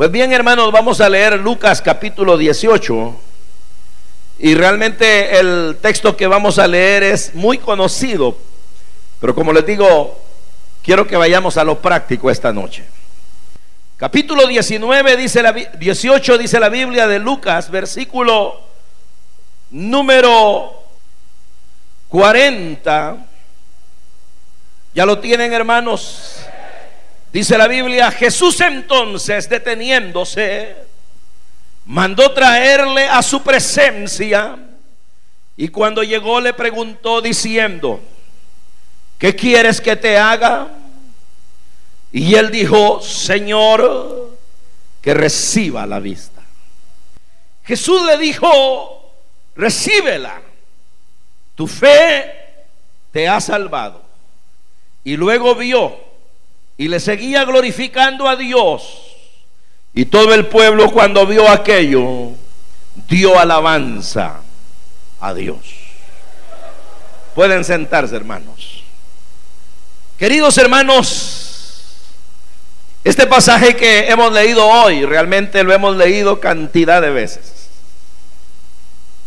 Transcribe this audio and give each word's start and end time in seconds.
Pues 0.00 0.10
bien, 0.10 0.32
hermanos, 0.32 0.72
vamos 0.72 0.98
a 1.02 1.10
leer 1.10 1.38
Lucas 1.38 1.82
capítulo 1.82 2.38
18. 2.38 3.20
Y 4.38 4.54
realmente 4.54 5.38
el 5.38 5.76
texto 5.82 6.16
que 6.16 6.26
vamos 6.26 6.58
a 6.58 6.66
leer 6.66 7.02
es 7.02 7.34
muy 7.34 7.58
conocido. 7.58 8.34
Pero 9.20 9.34
como 9.34 9.52
les 9.52 9.66
digo, 9.66 10.18
quiero 10.82 11.06
que 11.06 11.18
vayamos 11.18 11.58
a 11.58 11.64
lo 11.64 11.82
práctico 11.82 12.30
esta 12.30 12.50
noche. 12.50 12.86
Capítulo 13.98 14.46
19 14.46 15.18
dice 15.18 15.42
la 15.42 15.52
18 15.52 16.38
dice 16.38 16.58
la 16.58 16.70
Biblia 16.70 17.06
de 17.06 17.18
Lucas, 17.18 17.70
versículo 17.70 18.58
número 19.68 20.82
40. 22.08 23.18
¿Ya 24.94 25.04
lo 25.04 25.18
tienen, 25.18 25.52
hermanos? 25.52 26.46
Dice 27.32 27.56
la 27.56 27.68
Biblia, 27.68 28.10
Jesús 28.10 28.60
entonces 28.60 29.48
deteniéndose, 29.48 30.76
mandó 31.86 32.32
traerle 32.32 33.08
a 33.08 33.22
su 33.22 33.40
presencia 33.42 34.58
y 35.56 35.68
cuando 35.68 36.02
llegó 36.02 36.40
le 36.40 36.54
preguntó 36.54 37.20
diciendo, 37.20 38.00
¿qué 39.16 39.36
quieres 39.36 39.80
que 39.80 39.94
te 39.94 40.18
haga? 40.18 40.68
Y 42.10 42.34
él 42.34 42.50
dijo, 42.50 43.00
Señor, 43.00 44.36
que 45.00 45.14
reciba 45.14 45.86
la 45.86 46.00
vista. 46.00 46.42
Jesús 47.62 48.04
le 48.06 48.18
dijo, 48.18 49.12
recíbela, 49.54 50.42
tu 51.54 51.68
fe 51.68 52.34
te 53.12 53.28
ha 53.28 53.40
salvado. 53.40 54.02
Y 55.04 55.16
luego 55.16 55.54
vio 55.54 56.09
y 56.80 56.88
le 56.88 56.98
seguía 56.98 57.44
glorificando 57.44 58.26
a 58.26 58.36
Dios. 58.36 59.02
Y 59.92 60.06
todo 60.06 60.32
el 60.32 60.46
pueblo 60.46 60.90
cuando 60.90 61.26
vio 61.26 61.46
aquello, 61.46 62.30
dio 63.06 63.38
alabanza 63.38 64.40
a 65.20 65.34
Dios. 65.34 65.58
Pueden 67.34 67.64
sentarse, 67.64 68.16
hermanos. 68.16 68.82
Queridos 70.18 70.56
hermanos, 70.56 71.82
este 73.04 73.26
pasaje 73.26 73.76
que 73.76 74.08
hemos 74.08 74.32
leído 74.32 74.66
hoy, 74.66 75.04
realmente 75.04 75.62
lo 75.62 75.74
hemos 75.74 75.98
leído 75.98 76.40
cantidad 76.40 77.02
de 77.02 77.10
veces. 77.10 77.68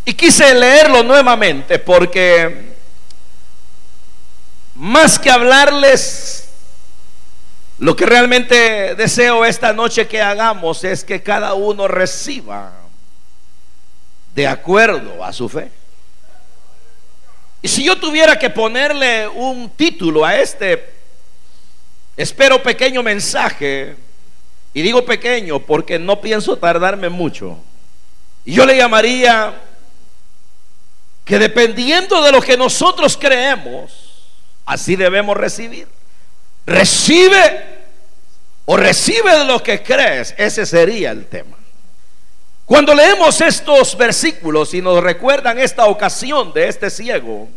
Y 0.04 0.14
quise 0.14 0.52
leerlo 0.56 1.04
nuevamente 1.04 1.78
porque 1.78 2.74
más 4.74 5.20
que 5.20 5.30
hablarles 5.30 6.43
lo 7.84 7.94
que 7.94 8.06
realmente 8.06 8.94
deseo 8.94 9.44
esta 9.44 9.74
noche 9.74 10.08
que 10.08 10.22
hagamos 10.22 10.84
es 10.84 11.04
que 11.04 11.22
cada 11.22 11.52
uno 11.52 11.86
reciba 11.86 12.72
de 14.34 14.46
acuerdo 14.46 15.22
a 15.22 15.34
su 15.34 15.50
fe. 15.50 15.70
Y 17.60 17.68
si 17.68 17.84
yo 17.84 18.00
tuviera 18.00 18.38
que 18.38 18.48
ponerle 18.48 19.28
un 19.28 19.68
título 19.68 20.24
a 20.24 20.34
este, 20.40 20.94
espero 22.16 22.62
pequeño 22.62 23.02
mensaje, 23.02 23.96
y 24.72 24.80
digo 24.80 25.04
pequeño 25.04 25.58
porque 25.58 25.98
no 25.98 26.22
pienso 26.22 26.56
tardarme 26.56 27.10
mucho, 27.10 27.58
y 28.46 28.54
yo 28.54 28.64
le 28.64 28.78
llamaría 28.78 29.60
que 31.26 31.38
dependiendo 31.38 32.22
de 32.22 32.32
lo 32.32 32.40
que 32.40 32.56
nosotros 32.56 33.14
creemos, 33.14 34.24
así 34.64 34.96
debemos 34.96 35.36
recibir. 35.36 35.86
Recibe 36.64 37.73
o 38.66 38.76
recibe 38.76 39.38
de 39.38 39.44
lo 39.44 39.62
que 39.62 39.82
crees. 39.82 40.34
Ese 40.36 40.64
sería 40.66 41.10
el 41.10 41.26
tema. 41.26 41.56
Cuando 42.64 42.94
leemos 42.94 43.40
estos 43.40 43.96
versículos 43.96 44.72
y 44.72 44.80
nos 44.80 45.02
recuerdan 45.02 45.58
esta 45.58 45.84
ocasión 45.84 46.52
de 46.54 46.68
este 46.68 46.88
ciego, 46.88 47.48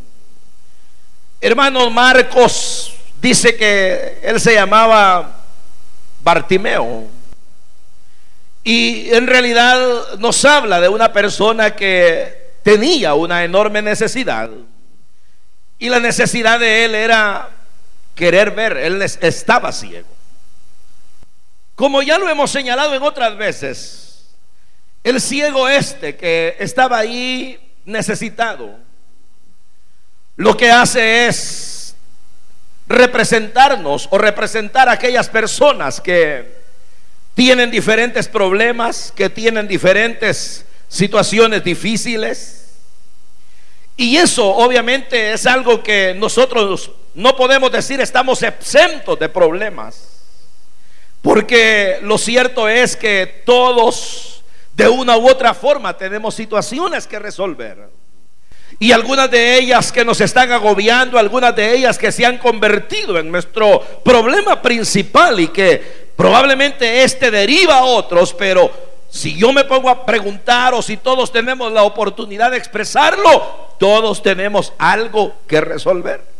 hermano 1.39 1.89
Marcos 1.89 2.93
dice 3.21 3.55
que 3.55 4.19
él 4.21 4.39
se 4.41 4.53
llamaba 4.53 5.43
Bartimeo. 6.21 7.05
Y 8.65 9.13
en 9.13 9.27
realidad 9.27 10.17
nos 10.17 10.43
habla 10.43 10.81
de 10.81 10.89
una 10.89 11.13
persona 11.13 11.73
que 11.73 12.55
tenía 12.63 13.13
una 13.13 13.45
enorme 13.45 13.81
necesidad. 13.81 14.49
Y 15.79 15.87
la 15.87 16.01
necesidad 16.01 16.59
de 16.59 16.83
él 16.83 16.95
era 16.95 17.49
querer 18.13 18.51
ver, 18.51 18.75
él 18.75 19.01
estaba 19.01 19.71
ciego. 19.71 20.16
Como 21.77 22.01
ya 22.01 22.17
lo 22.17 22.27
hemos 22.27 22.49
señalado 22.49 22.95
en 22.95 23.03
otras 23.03 23.37
veces, 23.37 24.25
el 25.03 25.21
ciego 25.21 25.69
este 25.69 26.17
que 26.17 26.55
estaba 26.57 26.97
ahí 26.97 27.71
necesitado, 27.85 28.79
lo 30.37 30.57
que 30.57 30.71
hace 30.71 31.27
es 31.27 31.95
representarnos 32.87 34.07
o 34.09 34.17
representar 34.17 34.89
a 34.89 34.93
aquellas 34.93 35.29
personas 35.29 36.01
que 36.01 36.51
tienen 37.35 37.69
diferentes 37.69 38.27
problemas, 38.27 39.13
que 39.15 39.29
tienen 39.29 39.67
diferentes 39.67 40.65
situaciones 40.87 41.63
difíciles. 41.63 42.73
Y 43.95 44.17
eso 44.17 44.49
obviamente 44.49 45.31
es 45.31 45.45
algo 45.45 45.83
que 45.83 46.15
nosotros 46.17 46.89
no 47.13 47.35
podemos 47.35 47.71
decir 47.71 48.01
estamos 48.01 48.41
exentos 48.41 49.19
de 49.19 49.29
problemas. 49.29 50.16
Porque 51.27 51.99
lo 52.03 52.17
cierto 52.17 52.69
es 52.69 52.95
que 52.95 53.43
todos, 53.45 54.41
de 54.73 54.87
una 54.87 55.17
u 55.17 55.27
otra 55.27 55.53
forma, 55.53 55.97
tenemos 55.97 56.33
situaciones 56.33 57.05
que 57.05 57.19
resolver. 57.19 57.89
Y 58.79 58.93
algunas 58.93 59.29
de 59.29 59.57
ellas 59.57 59.91
que 59.91 60.05
nos 60.05 60.21
están 60.21 60.53
agobiando, 60.53 61.19
algunas 61.19 61.53
de 61.53 61.75
ellas 61.75 61.97
que 61.97 62.13
se 62.13 62.25
han 62.25 62.37
convertido 62.37 63.19
en 63.19 63.29
nuestro 63.29 63.81
problema 64.05 64.61
principal 64.61 65.37
y 65.41 65.49
que 65.49 66.11
probablemente 66.15 67.03
este 67.03 67.29
deriva 67.29 67.79
a 67.79 67.83
otros, 67.83 68.33
pero 68.33 68.71
si 69.09 69.37
yo 69.37 69.51
me 69.51 69.65
pongo 69.65 69.89
a 69.89 70.05
preguntar 70.05 70.73
o 70.75 70.81
si 70.81 70.95
todos 70.95 71.29
tenemos 71.33 71.73
la 71.73 71.83
oportunidad 71.83 72.51
de 72.51 72.57
expresarlo, 72.57 73.75
todos 73.77 74.23
tenemos 74.23 74.71
algo 74.77 75.33
que 75.45 75.59
resolver. 75.59 76.36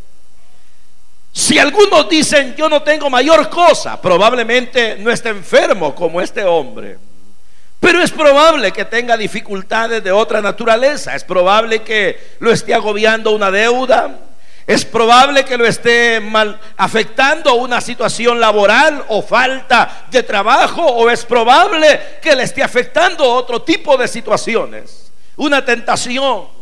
Si 1.37 1.59
algunos 1.59 2.09
dicen 2.09 2.55
yo 2.55 2.67
no 2.67 2.81
tengo 2.81 3.11
mayor 3.11 3.47
cosa, 3.47 4.01
probablemente 4.01 4.95
no 4.97 5.11
esté 5.11 5.29
enfermo 5.29 5.93
como 5.93 6.19
este 6.19 6.43
hombre. 6.43 6.97
Pero 7.79 8.01
es 8.01 8.09
probable 8.09 8.71
que 8.71 8.85
tenga 8.85 9.15
dificultades 9.15 10.03
de 10.03 10.11
otra 10.11 10.41
naturaleza. 10.41 11.15
Es 11.15 11.23
probable 11.23 11.83
que 11.83 12.19
lo 12.39 12.51
esté 12.51 12.73
agobiando 12.73 13.35
una 13.35 13.51
deuda. 13.51 14.17
Es 14.65 14.83
probable 14.83 15.45
que 15.45 15.59
lo 15.59 15.67
esté 15.67 16.19
mal 16.19 16.59
afectando 16.75 17.53
una 17.53 17.81
situación 17.81 18.39
laboral 18.39 19.05
o 19.09 19.21
falta 19.21 20.07
de 20.09 20.23
trabajo. 20.23 20.81
O 20.81 21.07
es 21.07 21.23
probable 21.23 22.17
que 22.19 22.35
le 22.35 22.41
esté 22.41 22.63
afectando 22.63 23.23
otro 23.23 23.61
tipo 23.61 23.95
de 23.95 24.07
situaciones. 24.07 25.11
Una 25.35 25.63
tentación 25.63 26.56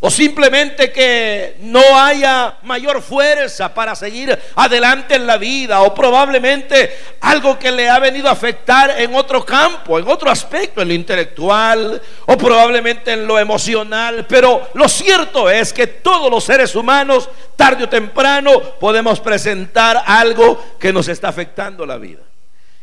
o 0.00 0.10
simplemente 0.10 0.92
que 0.92 1.56
no 1.60 1.98
haya 1.98 2.58
mayor 2.62 3.00
fuerza 3.00 3.72
para 3.72 3.94
seguir 3.94 4.38
adelante 4.54 5.14
en 5.14 5.26
la 5.26 5.38
vida. 5.38 5.80
O 5.80 5.94
probablemente 5.94 6.94
algo 7.22 7.58
que 7.58 7.70
le 7.70 7.88
ha 7.88 7.98
venido 7.98 8.28
a 8.28 8.32
afectar 8.32 9.00
en 9.00 9.14
otro 9.14 9.46
campo, 9.46 9.98
en 9.98 10.06
otro 10.06 10.30
aspecto, 10.30 10.82
en 10.82 10.88
lo 10.88 10.94
intelectual. 10.94 12.02
O 12.26 12.36
probablemente 12.36 13.12
en 13.12 13.26
lo 13.26 13.38
emocional. 13.38 14.26
Pero 14.28 14.68
lo 14.74 14.88
cierto 14.90 15.48
es 15.48 15.72
que 15.72 15.86
todos 15.86 16.30
los 16.30 16.44
seres 16.44 16.74
humanos, 16.74 17.30
tarde 17.56 17.84
o 17.84 17.88
temprano, 17.88 18.60
podemos 18.78 19.20
presentar 19.20 20.02
algo 20.04 20.76
que 20.78 20.92
nos 20.92 21.08
está 21.08 21.28
afectando 21.28 21.86
la 21.86 21.96
vida. 21.96 22.20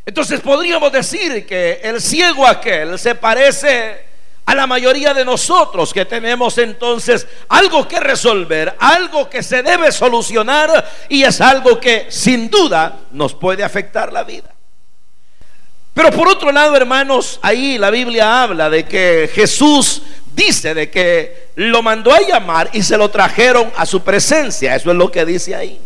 Entonces 0.08 0.40
podríamos 0.40 0.92
decir 0.92 1.46
que 1.46 1.82
el 1.84 2.02
ciego 2.02 2.48
aquel 2.48 2.98
se 2.98 3.14
parece 3.14 4.11
a 4.46 4.56
la 4.56 4.68
mayoría 4.68 5.14
de 5.14 5.24
nosotros 5.24 5.94
que 5.94 6.06
tenemos 6.06 6.58
entonces 6.58 7.28
algo 7.50 7.88
que 7.88 8.00
resolver, 8.00 8.76
algo 8.80 9.30
que 9.30 9.44
se 9.44 9.64
debe 9.64 9.92
solucionar 9.92 10.90
y 11.10 11.24
es 11.24 11.40
algo 11.42 11.80
que 11.80 12.08
sin 12.10 12.50
duda 12.50 13.00
nos 13.12 13.34
puede 13.34 13.64
afectar 13.64 14.12
la 14.12 14.24
vida. 14.24 14.50
Pero 15.94 16.12
por 16.12 16.28
otro 16.28 16.52
lado, 16.52 16.76
hermanos, 16.76 17.40
ahí 17.42 17.78
la 17.78 17.90
Biblia 17.90 18.44
habla 18.44 18.70
de 18.70 18.86
que 18.86 19.30
Jesús 19.34 20.02
dice 20.34 20.74
de 20.74 20.90
que 20.90 21.50
lo 21.56 21.82
mandó 21.82 22.14
a 22.14 22.22
llamar 22.22 22.70
y 22.74 22.82
se 22.82 22.98
lo 22.98 23.10
trajeron 23.10 23.72
a 23.76 23.86
su 23.86 24.02
presencia. 24.02 24.76
Eso 24.76 24.92
es 24.92 24.98
lo 24.98 25.12
que 25.12 25.26
dice 25.26 25.54
ahí. 25.54 25.82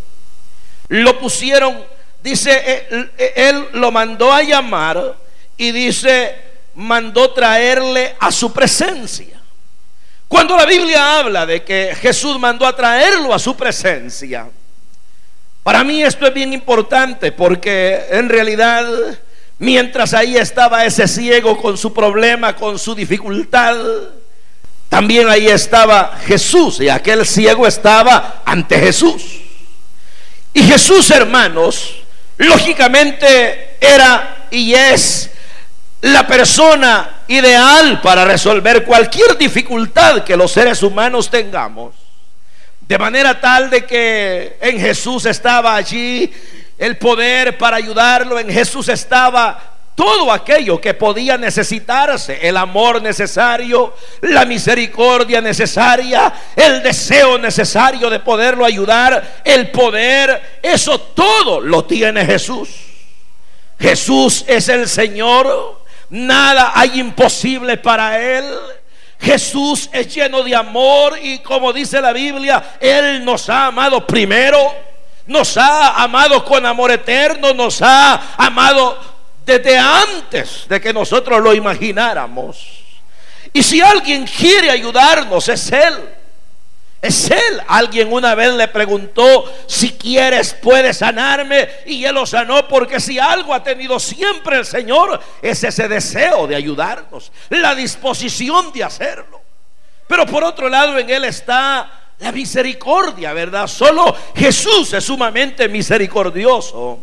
Lo 0.89 1.19
pusieron, 1.19 1.83
dice, 2.21 2.87
él, 2.91 3.11
él 3.17 3.67
lo 3.73 3.91
mandó 3.91 4.31
a 4.31 4.43
llamar 4.43 5.15
y 5.57 5.71
dice, 5.71 6.35
mandó 6.75 7.31
traerle 7.31 8.15
a 8.19 8.31
su 8.31 8.51
presencia. 8.53 9.39
Cuando 10.27 10.55
la 10.57 10.65
Biblia 10.65 11.19
habla 11.19 11.45
de 11.45 11.63
que 11.63 11.95
Jesús 11.99 12.39
mandó 12.39 12.65
a 12.65 12.75
traerlo 12.75 13.33
a 13.33 13.39
su 13.39 13.55
presencia, 13.55 14.47
para 15.63 15.83
mí 15.83 16.03
esto 16.03 16.27
es 16.27 16.33
bien 16.33 16.53
importante 16.53 17.31
porque 17.31 18.05
en 18.09 18.29
realidad 18.29 18.85
Mientras 19.57 20.13
ahí 20.13 20.35
estaba 20.35 20.83
ese 20.85 21.07
ciego 21.07 21.57
con 21.57 21.77
su 21.77 21.93
problema, 21.93 22.55
con 22.55 22.77
su 22.77 22.93
dificultad, 22.93 23.77
también 24.89 25.29
ahí 25.29 25.47
estaba 25.47 26.17
Jesús 26.25 26.81
y 26.81 26.89
aquel 26.89 27.25
ciego 27.25 27.65
estaba 27.65 28.41
ante 28.45 28.77
Jesús. 28.77 29.23
Y 30.53 30.63
Jesús, 30.63 31.09
hermanos, 31.09 31.95
lógicamente 32.37 33.77
era 33.79 34.47
y 34.51 34.73
es 34.73 35.31
la 36.05 36.27
persona 36.27 37.23
ideal 37.27 37.99
para 37.99 38.25
resolver 38.25 38.83
cualquier 38.83 39.35
dificultad 39.39 40.23
que 40.23 40.37
los 40.37 40.51
seres 40.51 40.83
humanos 40.83 41.31
tengamos. 41.31 41.95
De 42.81 42.99
manera 42.99 43.41
tal 43.41 43.71
de 43.71 43.85
que 43.85 44.57
en 44.61 44.79
Jesús 44.79 45.25
estaba 45.25 45.75
allí 45.75 46.31
el 46.77 46.97
poder 46.97 47.57
para 47.57 47.77
ayudarlo, 47.77 48.37
en 48.37 48.51
Jesús 48.51 48.87
estaba 48.89 49.59
todo 49.95 50.31
aquello 50.31 50.79
que 50.79 50.93
podía 50.93 51.39
necesitarse, 51.39 52.37
el 52.47 52.57
amor 52.57 53.01
necesario, 53.01 53.95
la 54.21 54.45
misericordia 54.45 55.41
necesaria, 55.41 56.31
el 56.55 56.83
deseo 56.83 57.39
necesario 57.39 58.11
de 58.11 58.19
poderlo 58.19 58.63
ayudar, 58.63 59.41
el 59.43 59.71
poder, 59.71 60.59
eso 60.61 60.99
todo 60.99 61.61
lo 61.61 61.85
tiene 61.85 62.23
Jesús. 62.27 62.69
Jesús 63.79 64.45
es 64.47 64.69
el 64.69 64.87
Señor, 64.87 65.84
nada 66.09 66.71
hay 66.75 66.99
imposible 66.99 67.77
para 67.77 68.19
Él. 68.19 68.45
Jesús 69.19 69.89
es 69.91 70.13
lleno 70.13 70.43
de 70.43 70.55
amor 70.55 71.17
y 71.21 71.39
como 71.39 71.73
dice 71.73 72.01
la 72.01 72.13
Biblia, 72.13 72.77
Él 72.79 73.23
nos 73.23 73.49
ha 73.49 73.67
amado 73.67 74.05
primero, 74.05 74.73
nos 75.27 75.57
ha 75.57 76.01
amado 76.03 76.43
con 76.43 76.65
amor 76.65 76.91
eterno, 76.91 77.53
nos 77.53 77.81
ha 77.81 78.35
amado 78.37 78.99
desde 79.45 79.77
antes 79.77 80.65
de 80.67 80.81
que 80.81 80.91
nosotros 80.93 81.41
lo 81.41 81.53
imagináramos. 81.53 82.83
Y 83.53 83.63
si 83.63 83.79
alguien 83.79 84.25
quiere 84.25 84.69
ayudarnos, 84.69 85.47
es 85.47 85.71
Él. 85.71 85.93
Es 87.05 87.29
Él. 87.29 87.61
Alguien 87.67 88.11
una 88.11 88.33
vez 88.33 88.53
le 88.53 88.67
preguntó, 88.67 89.45
si 89.67 89.91
quieres 89.91 90.55
puedes 90.55 90.97
sanarme. 90.97 91.69
Y 91.85 92.03
Él 92.03 92.15
lo 92.15 92.25
sanó 92.25 92.67
porque 92.67 92.99
si 92.99 93.19
algo 93.19 93.53
ha 93.53 93.63
tenido 93.63 93.99
siempre 93.99 94.57
el 94.57 94.65
Señor, 94.65 95.21
es 95.41 95.63
ese 95.63 95.87
deseo 95.87 96.47
de 96.47 96.55
ayudarnos, 96.55 97.31
la 97.49 97.75
disposición 97.75 98.73
de 98.73 98.83
hacerlo. 98.83 99.41
Pero 100.07 100.25
por 100.25 100.43
otro 100.43 100.67
lado 100.67 100.97
en 100.97 101.09
Él 101.09 101.25
está 101.25 101.91
la 102.19 102.31
misericordia, 102.31 103.33
¿verdad? 103.33 103.67
Solo 103.67 104.15
Jesús 104.35 104.93
es 104.93 105.03
sumamente 105.03 105.69
misericordioso. 105.69 106.99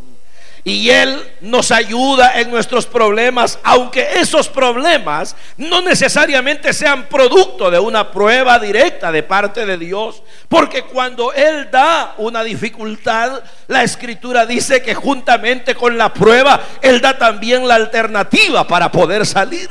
Y 0.65 0.91
Él 0.91 1.21
nos 1.41 1.73
ayuda 1.73 2.39
en 2.41 2.49
nuestros 2.49 2.87
problemas, 2.87 3.59
aunque 3.65 4.21
esos 4.21 4.49
problemas 4.49 5.35
no 5.57 5.81
necesariamente 5.81 6.73
sean 6.73 7.07
producto 7.09 7.69
de 7.69 7.81
una 7.81 8.13
prueba 8.13 8.61
directa 8.61 9.11
de 9.11 9.25
parte 9.25 9.67
de 9.67 9.77
Dios. 9.77 10.23
Porque 10.49 10.83
cuando 10.83 11.33
Él 11.33 11.69
da 11.73 12.15
una 12.19 12.45
dificultad, 12.45 13.43
la 13.67 13.83
escritura 13.83 14.47
dice 14.47 14.83
que 14.83 14.95
juntamente 14.95 15.75
con 15.75 15.99
la 15.99 16.15
prueba, 16.15 16.61
Él 16.81 17.01
da 17.01 17.19
también 17.19 17.67
la 17.67 17.75
alternativa 17.75 18.65
para 18.67 18.93
poder 18.93 19.27
salir. 19.27 19.69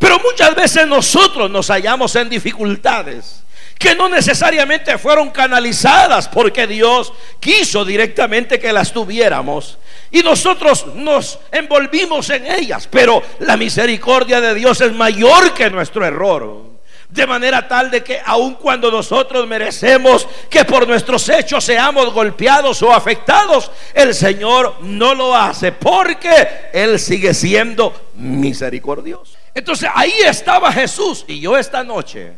Pero 0.00 0.18
muchas 0.18 0.56
veces 0.56 0.88
nosotros 0.88 1.48
nos 1.48 1.68
hallamos 1.68 2.16
en 2.16 2.28
dificultades 2.28 3.44
que 3.78 3.94
no 3.94 4.08
necesariamente 4.08 4.96
fueron 4.98 5.30
canalizadas 5.30 6.28
porque 6.28 6.66
Dios 6.66 7.12
quiso 7.40 7.84
directamente 7.84 8.58
que 8.58 8.72
las 8.72 8.92
tuviéramos. 8.92 9.78
Y 10.10 10.22
nosotros 10.22 10.86
nos 10.94 11.38
envolvimos 11.50 12.30
en 12.30 12.46
ellas, 12.46 12.88
pero 12.90 13.22
la 13.40 13.56
misericordia 13.56 14.40
de 14.40 14.54
Dios 14.54 14.80
es 14.80 14.92
mayor 14.92 15.52
que 15.54 15.70
nuestro 15.70 16.06
error. 16.06 16.74
De 17.08 17.26
manera 17.26 17.68
tal 17.68 17.90
de 17.90 18.02
que 18.02 18.20
aun 18.24 18.54
cuando 18.54 18.90
nosotros 18.90 19.46
merecemos 19.46 20.26
que 20.50 20.64
por 20.64 20.86
nuestros 20.86 21.28
hechos 21.28 21.62
seamos 21.62 22.12
golpeados 22.12 22.82
o 22.82 22.92
afectados, 22.92 23.70
el 23.92 24.14
Señor 24.14 24.76
no 24.80 25.14
lo 25.14 25.34
hace 25.36 25.70
porque 25.70 26.70
Él 26.72 26.98
sigue 26.98 27.32
siendo 27.32 28.10
misericordioso. 28.14 29.36
Entonces 29.54 29.88
ahí 29.94 30.14
estaba 30.24 30.72
Jesús 30.72 31.24
y 31.28 31.38
yo 31.38 31.56
esta 31.56 31.84
noche 31.84 32.32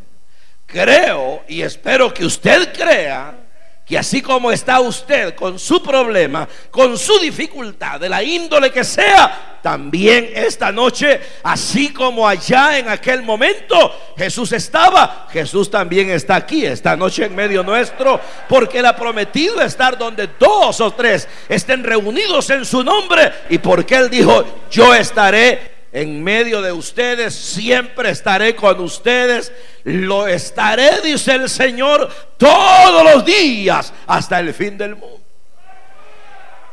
creo 0.67 1.43
y 1.49 1.63
espero 1.63 2.13
que 2.13 2.27
usted 2.27 2.73
crea 2.77 3.46
que 3.87 3.97
así 3.97 4.21
como 4.21 4.51
está 4.51 4.81
usted 4.81 5.37
con 5.37 5.61
su 5.61 5.81
problema, 5.81 6.49
con 6.73 6.99
su 6.99 7.21
dificultad, 7.21 8.01
de 8.01 8.09
la 8.09 8.21
índole 8.21 8.73
que 8.73 8.83
sea, 8.83 9.61
también 9.63 10.31
esta 10.35 10.73
noche, 10.73 11.21
así 11.45 11.93
como 11.93 12.27
allá 12.27 12.79
en 12.79 12.89
aquel 12.89 13.23
momento 13.23 14.15
Jesús 14.17 14.51
estaba, 14.53 15.29
Jesús 15.31 15.71
también 15.71 16.11
está 16.11 16.35
aquí, 16.35 16.67
esta 16.67 16.97
noche 16.97 17.27
en 17.27 17.37
medio 17.37 17.63
nuestro, 17.63 18.21
porque 18.49 18.81
Él 18.81 18.87
ha 18.87 18.97
prometido 18.97 19.63
estar 19.63 19.97
donde 19.97 20.31
dos 20.39 20.81
o 20.81 20.93
tres 20.93 21.29
estén 21.49 21.85
reunidos 21.85 22.51
en 22.51 22.65
su 22.65 22.83
nombre. 22.83 23.33
Y 23.51 23.59
porque 23.59 23.95
Él 23.95 24.11
dijo, 24.11 24.45
yo 24.71 24.95
estaré 24.95 25.76
en 25.97 26.23
medio 26.23 26.61
de 26.61 26.73
ustedes, 26.73 27.35
siempre 27.35 28.11
estaré 28.11 28.55
con 28.55 28.79
ustedes, 28.81 29.51
lo 29.83 30.27
estaré, 30.27 31.01
dice 31.01 31.33
el 31.33 31.49
Señor, 31.49 32.11
todos 32.37 33.03
los 33.03 33.25
días 33.25 33.95
hasta 34.07 34.39
el 34.41 34.53
fin 34.53 34.77
del 34.77 34.95
mundo. 34.95 35.23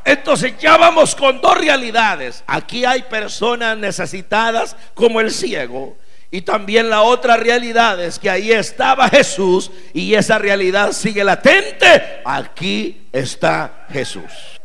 Entonces 0.03 0.55
ya 0.59 0.75
vamos 0.75 1.15
con 1.15 1.39
dos 1.39 1.57
realidades. 1.57 2.43
Aquí 2.45 2.83
hay 2.83 3.03
personas 3.03 3.77
necesitadas 3.77 4.75
como 4.93 5.21
el 5.21 5.31
ciego. 5.31 5.95
Y 6.29 6.41
también 6.41 6.89
la 6.89 7.03
otra 7.03 7.37
realidad 7.37 8.03
es 8.03 8.19
que 8.19 8.29
ahí 8.29 8.51
estaba 8.51 9.07
Jesús 9.07 9.71
y 9.93 10.15
esa 10.15 10.37
realidad 10.37 10.91
sigue 10.91 11.23
latente. 11.23 12.19
Aquí 12.25 13.07
está 13.13 13.85
Jesús. 13.89 14.59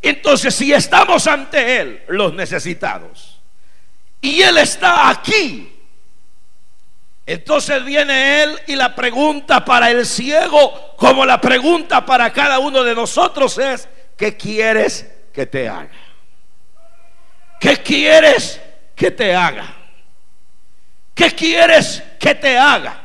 Entonces 0.00 0.54
si 0.54 0.72
estamos 0.72 1.26
ante 1.26 1.80
Él, 1.80 2.02
los 2.06 2.32
necesitados, 2.34 3.29
y 4.20 4.42
Él 4.42 4.58
está 4.58 5.08
aquí. 5.08 5.66
Entonces 7.26 7.84
viene 7.84 8.42
Él 8.42 8.60
y 8.66 8.76
la 8.76 8.94
pregunta 8.94 9.64
para 9.64 9.90
el 9.90 10.04
ciego, 10.04 10.96
como 10.96 11.24
la 11.24 11.40
pregunta 11.40 12.04
para 12.04 12.32
cada 12.32 12.58
uno 12.58 12.82
de 12.82 12.94
nosotros 12.94 13.56
es, 13.58 13.88
¿qué 14.16 14.36
quieres 14.36 15.08
que 15.32 15.46
te 15.46 15.68
haga? 15.68 15.90
¿Qué 17.60 17.76
quieres 17.76 18.60
que 18.96 19.10
te 19.10 19.34
haga? 19.34 19.76
¿Qué 21.14 21.30
quieres 21.30 22.02
que 22.18 22.34
te 22.34 22.58
haga? 22.58 23.00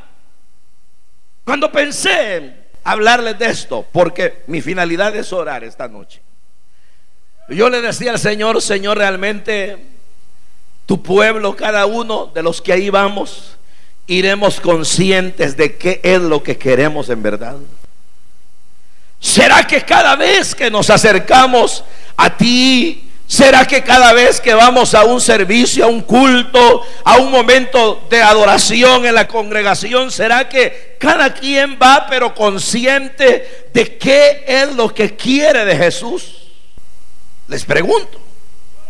Cuando 1.43 1.71
pensé 1.71 2.37
en 2.37 2.65
hablarles 2.83 3.37
de 3.37 3.45
esto, 3.45 3.87
porque 3.91 4.43
mi 4.47 4.61
finalidad 4.61 5.15
es 5.15 5.31
orar 5.33 5.63
esta 5.63 5.87
noche, 5.87 6.21
yo 7.49 7.69
le 7.69 7.81
decía 7.81 8.11
al 8.11 8.19
Señor, 8.19 8.59
Señor, 8.61 8.97
realmente 8.97 9.94
tu 10.85 11.01
pueblo, 11.01 11.55
cada 11.55 11.85
uno 11.85 12.27
de 12.33 12.43
los 12.43 12.61
que 12.61 12.73
ahí 12.73 12.89
vamos, 12.89 13.57
iremos 14.07 14.59
conscientes 14.59 15.57
de 15.57 15.77
qué 15.77 15.99
es 16.03 16.21
lo 16.21 16.43
que 16.43 16.57
queremos 16.57 17.09
en 17.09 17.23
verdad. 17.23 17.55
¿Será 19.19 19.65
que 19.65 19.81
cada 19.81 20.15
vez 20.15 20.53
que 20.53 20.69
nos 20.69 20.89
acercamos 20.89 21.83
a 22.15 22.35
ti, 22.37 23.05
¿Será 23.27 23.65
que 23.65 23.81
cada 23.81 24.13
vez 24.13 24.39
que 24.39 24.53
vamos 24.53 24.93
a 24.93 25.03
un 25.03 25.19
servicio, 25.19 25.85
a 25.85 25.87
un 25.87 26.01
culto, 26.01 26.83
a 27.03 27.17
un 27.17 27.31
momento 27.31 28.05
de 28.07 28.21
adoración 28.21 29.05
en 29.05 29.15
la 29.15 29.27
congregación, 29.27 30.11
será 30.11 30.47
que 30.47 30.95
cada 30.99 31.33
quien 31.33 31.79
va 31.81 32.05
pero 32.07 32.35
consciente 32.35 33.69
de 33.73 33.97
qué 33.97 34.45
es 34.47 34.75
lo 34.75 34.93
que 34.93 35.15
quiere 35.15 35.65
de 35.65 35.75
Jesús? 35.75 36.43
Les 37.47 37.65
pregunto. 37.65 38.24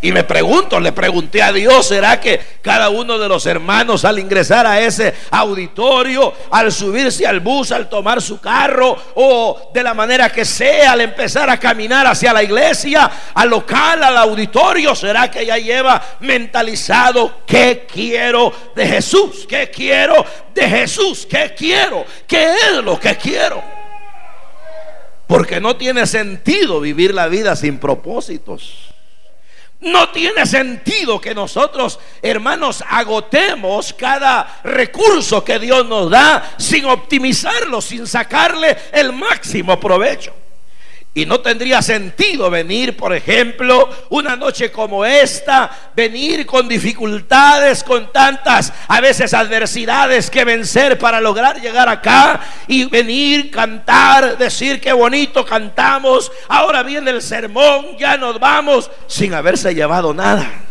Y 0.06 0.12
me 0.12 0.24
pregunto, 0.24 0.80
le 0.80 0.92
pregunté 0.92 1.42
a 1.42 1.52
Dios, 1.52 1.88
¿será 1.88 2.20
que 2.20 2.40
cada 2.62 2.90
uno 2.90 3.18
de 3.18 3.28
los 3.28 3.44
hermanos 3.48 4.06
al 4.06 4.20
ingresar 4.20 4.68
a 4.68 4.80
ese 4.80 5.16
auditorio, 5.32 6.32
al 6.52 6.72
subirse 6.72 7.26
al 7.26 7.40
bus, 7.40 7.72
al 7.72 7.90
tomar 7.90 8.22
su 8.22 8.40
carro 8.40 8.96
o 9.16 9.72
de 9.74 9.82
la 9.82 9.96
manera 9.96 10.30
que 10.30 10.46
sea, 10.46 10.92
al 10.92 11.02
empezar 11.02 11.50
a 11.50 11.60
caminar 11.60 12.06
hacia 12.06 12.34
la 12.34 12.44
iglesia, 12.44 13.10
al 13.34 13.50
local, 13.50 14.04
al 14.04 14.16
auditorio, 14.18 14.94
¿será 14.94 15.32
que 15.32 15.44
ya 15.44 15.58
lleva 15.58 16.00
mentalizado 16.20 17.38
qué 17.44 17.88
quiero 17.92 18.54
de 18.76 18.86
Jesús? 18.86 19.48
¿Qué 19.50 19.72
quiero 19.72 20.24
de 20.54 20.70
Jesús? 20.70 21.26
¿Qué 21.28 21.56
quiero? 21.58 22.06
¿Qué 22.28 22.54
es 22.54 22.74
lo 22.84 23.00
que 23.00 23.16
quiero? 23.16 23.60
Porque 25.26 25.60
no 25.60 25.78
tiene 25.78 26.06
sentido 26.06 26.80
vivir 26.80 27.12
la 27.12 27.28
vida 27.28 27.56
sin 27.56 27.80
propósitos. 27.80 28.94
No 29.86 30.10
tiene 30.10 30.48
sentido 30.48 31.22
que 31.22 31.36
nosotros, 31.36 32.00
hermanos, 32.20 32.84
agotemos 32.90 33.94
cada 33.94 34.60
recurso 34.64 35.46
que 35.46 35.60
Dios 35.60 35.86
nos 35.86 36.10
da 36.10 36.56
sin 36.58 36.86
optimizarlo, 36.86 37.80
sin 37.82 38.08
sacarle 38.08 38.76
el 38.92 39.14
máximo 39.14 39.80
provecho. 39.80 40.45
Y 41.18 41.26
no 41.26 41.40
tendría 41.40 41.82
sentido 41.82 42.50
venir, 42.50 42.98
por 42.98 43.16
ejemplo, 43.16 43.90
una 44.10 44.36
noche 44.36 44.70
como 44.70 45.06
esta, 45.06 45.72
venir 45.96 46.46
con 46.46 46.68
dificultades, 46.68 47.86
con 47.86 48.12
tantas 48.12 48.74
a 48.90 49.00
veces 49.00 49.34
adversidades 49.34 50.30
que 50.30 50.44
vencer 50.44 51.00
para 51.00 51.22
lograr 51.22 51.62
llegar 51.62 51.88
acá 51.88 52.42
y 52.68 52.84
venir, 52.84 53.50
cantar, 53.50 54.38
decir 54.38 54.82
qué 54.82 54.92
bonito 54.92 55.46
cantamos, 55.46 56.30
ahora 56.50 56.84
viene 56.84 57.12
el 57.12 57.22
sermón, 57.22 57.98
ya 57.98 58.18
nos 58.18 58.38
vamos, 58.38 58.92
sin 59.08 59.34
haberse 59.34 59.74
llevado 59.74 60.14
nada. 60.14 60.65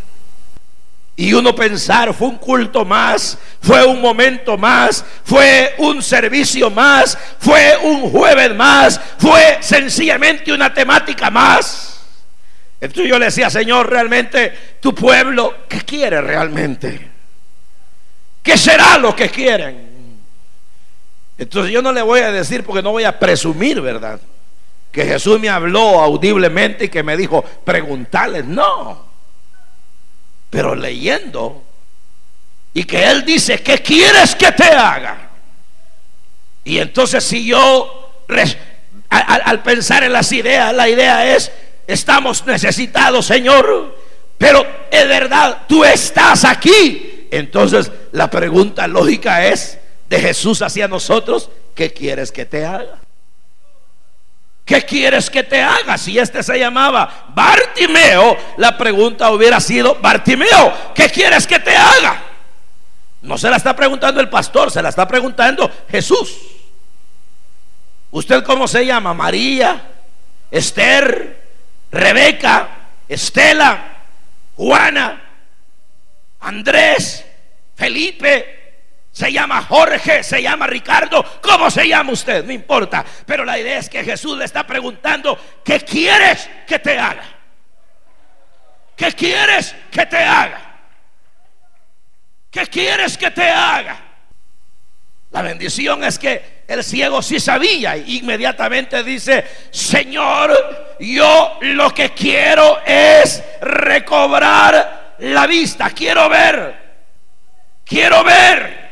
Y 1.16 1.33
uno 1.33 1.54
pensar, 1.54 2.12
fue 2.12 2.28
un 2.28 2.38
culto 2.38 2.85
más, 2.85 3.38
fue 3.62 3.85
un 3.87 4.00
momento 4.00 4.59
más, 4.59 5.04
fue 5.23 5.75
un 5.78 6.02
servicio 6.02 6.71
más, 6.71 7.16
fue 7.38 7.76
un 7.85 8.11
jueves 8.11 8.52
más, 8.54 9.00
fue 9.18 9.59
sencillamente 9.61 10.52
una 10.52 10.75
temática 10.75 11.30
más. 11.30 12.00
Entonces 12.80 13.09
yo 13.09 13.18
le 13.18 13.26
decía, 13.26 13.49
Señor, 13.49 13.88
realmente 13.88 14.78
tu 14.80 14.92
pueblo, 14.92 15.54
¿qué 15.68 15.83
quiere 15.83 16.21
realmente? 16.21 17.11
¿Qué 18.42 18.59
será 18.59 18.99
lo 18.99 19.14
que 19.14 19.28
quieren? 19.28 20.18
Entonces 21.38 21.73
yo 21.73 21.80
no 21.80 21.92
le 21.92 22.02
voy 22.02 22.21
a 22.21 22.33
decir 22.33 22.64
porque 22.64 22.83
no 22.83 22.90
voy 22.90 23.04
a 23.04 23.21
presumir, 23.21 23.80
¿verdad? 23.80 24.21
Que 24.90 25.04
Jesús 25.04 25.38
me 25.38 25.49
habló 25.49 26.00
audiblemente 26.00 26.87
y 26.87 26.88
que 26.88 27.04
me 27.04 27.16
dijo, 27.16 27.42
preguntarles, 27.64 28.44
no 28.44 29.13
pero 30.54 30.76
leyendo. 30.76 31.64
Y 32.73 32.84
que 32.84 33.04
Él 33.04 33.25
dice, 33.25 33.61
¿qué 33.61 33.78
quieres 33.78 34.37
que 34.37 34.52
te 34.52 34.62
haga? 34.62 35.30
Y 36.62 36.78
entonces 36.78 37.25
si 37.25 37.44
yo, 37.44 38.25
al, 39.11 39.62
pensar 39.64 40.04
en 40.04 40.12
las 40.12 40.30
ideas, 40.30 40.73
la 40.73 40.88
idea 40.88 41.34
es, 41.34 41.50
estamos 41.88 42.46
necesitados, 42.46 43.26
Señor, 43.26 43.99
pero 44.38 44.64
es 44.92 45.08
verdad, 45.08 45.62
tú 45.68 45.84
estás 45.84 46.44
aquí. 46.44 47.26
Entonces 47.32 47.90
la 48.12 48.30
pregunta 48.30 48.87
lógica 48.87 49.46
es 49.46 49.78
de 50.08 50.20
Jesús 50.20 50.62
hacia 50.62 50.87
nosotros, 50.87 51.50
¿qué 51.75 51.92
quieres 51.92 52.30
que 52.30 52.44
te 52.44 52.64
haga? 52.64 53.03
¿Qué 54.64 54.83
quieres 54.83 55.28
que 55.28 55.42
te 55.42 55.61
haga? 55.61 55.99
Si 55.99 56.18
este 56.18 56.42
se 56.42 56.59
llamaba 56.59 57.26
Bartimeo, 57.35 58.37
la 58.56 58.78
pregunta 58.78 59.30
hubiera 59.30 59.61
sido, 59.61 59.97
Bartimeo, 59.97 60.92
¿qué 60.94 61.11
quieres 61.11 61.47
que 61.47 61.59
te 61.61 61.76
haga? 61.76 62.23
No 63.21 63.37
se 63.37 63.50
la 63.50 63.56
está 63.56 63.76
preguntando 63.76 64.21
el 64.21 64.30
pastor, 64.30 64.71
se 64.71 64.80
la 64.80 64.88
está 64.88 65.06
preguntando 65.06 65.71
Jesús. 65.90 66.35
¿Usted 68.11 68.42
cómo 68.44 68.66
se 68.66 68.87
llama? 68.87 69.12
María, 69.12 69.90
Esther, 70.50 71.42
Rebeca, 71.90 72.68
Estela, 73.09 73.99
Juana, 74.56 75.23
Andrés, 76.40 77.25
Felipe, 77.75 78.63
se 79.14 79.33
llama 79.33 79.62
Jorge, 79.62 80.25
se 80.25 80.42
llama 80.42 80.66
Ricardo, 80.66 81.25
¿cómo 81.40 81.71
se 81.71 81.87
llama 81.87 82.11
usted? 82.11 82.44
No 82.44 82.52
importa. 82.52 83.04
Pero 83.25 83.44
la 83.44 83.56
idea 83.56 83.78
es 83.78 83.88
que 83.88 84.02
Jesús 84.02 84.37
le 84.37 84.44
está 84.44 84.66
preguntando, 84.66 85.38
¿qué 85.64 85.78
quieres 85.80 86.50
que 86.66 86.80
te 86.80 86.99
haga? 86.99 87.23
¿Qué 88.97 89.12
quieres 89.12 89.76
que 89.92 90.04
te 90.06 90.16
haga? 90.16 90.80
¿Qué 92.50 92.66
quieres 92.66 93.16
que 93.16 93.30
te 93.30 93.49
haga? 93.49 94.00
La 95.30 95.42
bendición 95.42 96.02
es 96.02 96.18
que 96.18 96.64
el 96.66 96.83
ciego 96.83 97.23
sí 97.23 97.38
sabía 97.38 97.97
y 97.97 98.18
inmediatamente 98.18 99.04
dice, 99.04 99.44
Señor, 99.71 100.97
yo 100.99 101.59
lo 101.61 101.94
que 101.94 102.11
quiero 102.11 102.80
es 102.85 103.44
recobrar 103.61 105.14
la 105.18 105.47
vista, 105.47 105.90
quiero 105.90 106.28
ver, 106.28 106.75
quiero 107.85 108.25
ver. 108.25 108.84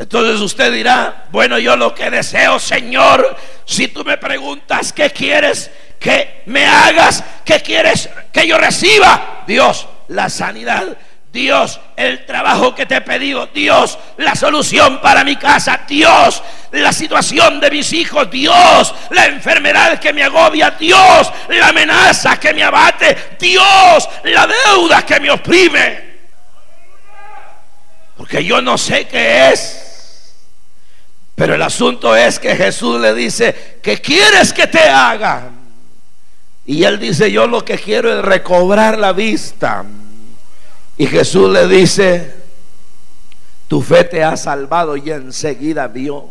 Entonces 0.00 0.40
usted 0.40 0.72
dirá, 0.72 1.26
bueno, 1.30 1.58
yo 1.58 1.76
lo 1.76 1.94
que 1.94 2.08
deseo, 2.08 2.58
Señor, 2.58 3.36
si 3.66 3.88
tú 3.88 4.02
me 4.02 4.16
preguntas 4.16 4.94
qué 4.94 5.10
quieres 5.10 5.70
que 5.98 6.40
me 6.46 6.64
hagas, 6.64 7.22
qué 7.44 7.60
quieres 7.60 8.08
que 8.32 8.46
yo 8.46 8.56
reciba, 8.56 9.44
Dios, 9.46 9.86
la 10.08 10.30
sanidad. 10.30 10.96
Dios, 11.30 11.78
el 11.96 12.24
trabajo 12.24 12.74
que 12.74 12.86
te 12.86 12.96
he 12.96 13.00
pedido. 13.02 13.46
Dios, 13.48 13.98
la 14.16 14.34
solución 14.34 15.02
para 15.02 15.22
mi 15.22 15.36
casa. 15.36 15.82
Dios, 15.86 16.42
la 16.72 16.94
situación 16.94 17.60
de 17.60 17.70
mis 17.70 17.92
hijos. 17.92 18.30
Dios, 18.30 18.94
la 19.10 19.26
enfermedad 19.26 20.00
que 20.00 20.14
me 20.14 20.24
agobia. 20.24 20.70
Dios, 20.70 21.30
la 21.50 21.68
amenaza 21.68 22.40
que 22.40 22.54
me 22.54 22.62
abate. 22.62 23.36
Dios, 23.38 24.08
la 24.24 24.48
deuda 24.48 25.04
que 25.04 25.20
me 25.20 25.30
oprime. 25.30 26.10
Porque 28.16 28.42
yo 28.42 28.60
no 28.62 28.78
sé 28.78 29.06
qué 29.06 29.50
es. 29.50 29.89
Pero 31.40 31.54
el 31.54 31.62
asunto 31.62 32.14
es 32.14 32.38
que 32.38 32.54
Jesús 32.54 33.00
le 33.00 33.14
dice, 33.14 33.78
¿qué 33.82 33.98
quieres 33.98 34.52
que 34.52 34.66
te 34.66 34.82
haga? 34.82 35.48
Y 36.66 36.84
él 36.84 37.00
dice, 37.00 37.32
yo 37.32 37.46
lo 37.46 37.64
que 37.64 37.78
quiero 37.78 38.12
es 38.12 38.22
recobrar 38.22 38.98
la 38.98 39.14
vista. 39.14 39.82
Y 40.98 41.06
Jesús 41.06 41.50
le 41.50 41.66
dice, 41.66 42.34
tu 43.68 43.80
fe 43.80 44.04
te 44.04 44.22
ha 44.22 44.36
salvado 44.36 44.98
y 44.98 45.10
enseguida 45.10 45.88
vio 45.88 46.30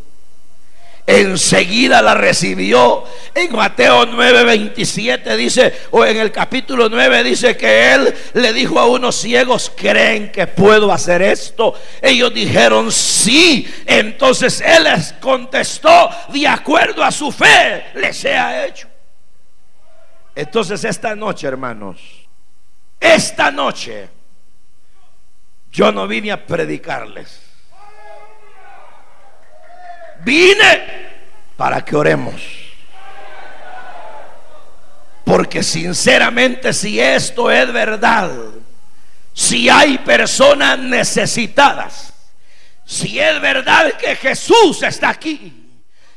enseguida 1.10 2.04
la 2.04 2.14
recibió. 2.14 3.04
En 3.34 3.52
Mateo 3.56 4.06
9:27 4.06 5.36
dice, 5.36 5.74
o 5.90 6.06
en 6.06 6.18
el 6.18 6.32
capítulo 6.32 6.88
9 6.88 7.24
dice 7.24 7.58
que 7.58 7.94
él 7.94 8.14
le 8.34 8.54
dijo 8.54 8.80
a 8.80 8.86
unos 8.86 9.16
ciegos, 9.16 9.72
¿creen 9.76 10.32
que 10.32 10.46
puedo 10.46 10.92
hacer 10.92 11.24
esto? 11.24 11.74
Ellos 12.02 12.32
dijeron, 12.34 12.92
sí. 12.92 13.68
Entonces 13.88 14.62
él 14.62 14.84
les 14.84 15.14
contestó, 15.14 16.10
de 16.30 16.48
acuerdo 16.48 17.04
a 17.04 17.12
su 17.12 17.32
fe, 17.32 17.86
les 17.96 18.24
ha 18.26 18.66
hecho. 18.68 18.88
Entonces 20.36 20.84
esta 20.84 21.16
noche, 21.16 21.48
hermanos, 21.48 22.00
esta 23.00 23.50
noche, 23.50 24.10
yo 25.72 25.92
no 25.92 26.08
vine 26.08 26.32
a 26.32 26.46
predicarles 26.46 27.49
Vine 30.24 31.10
para 31.56 31.84
que 31.84 31.96
oremos. 31.96 32.42
Porque 35.24 35.62
sinceramente 35.62 36.74
si 36.74 37.00
esto 37.00 37.52
es 37.52 37.72
verdad, 37.72 38.32
si 39.34 39.70
hay 39.70 40.00
personas 40.00 40.80
necesitadas, 40.80 42.14
si 42.86 43.20
es 43.20 43.40
verdad 43.40 43.94
que 43.94 44.16
Jesús 44.16 44.82
está 44.82 45.10
aquí, 45.10 45.60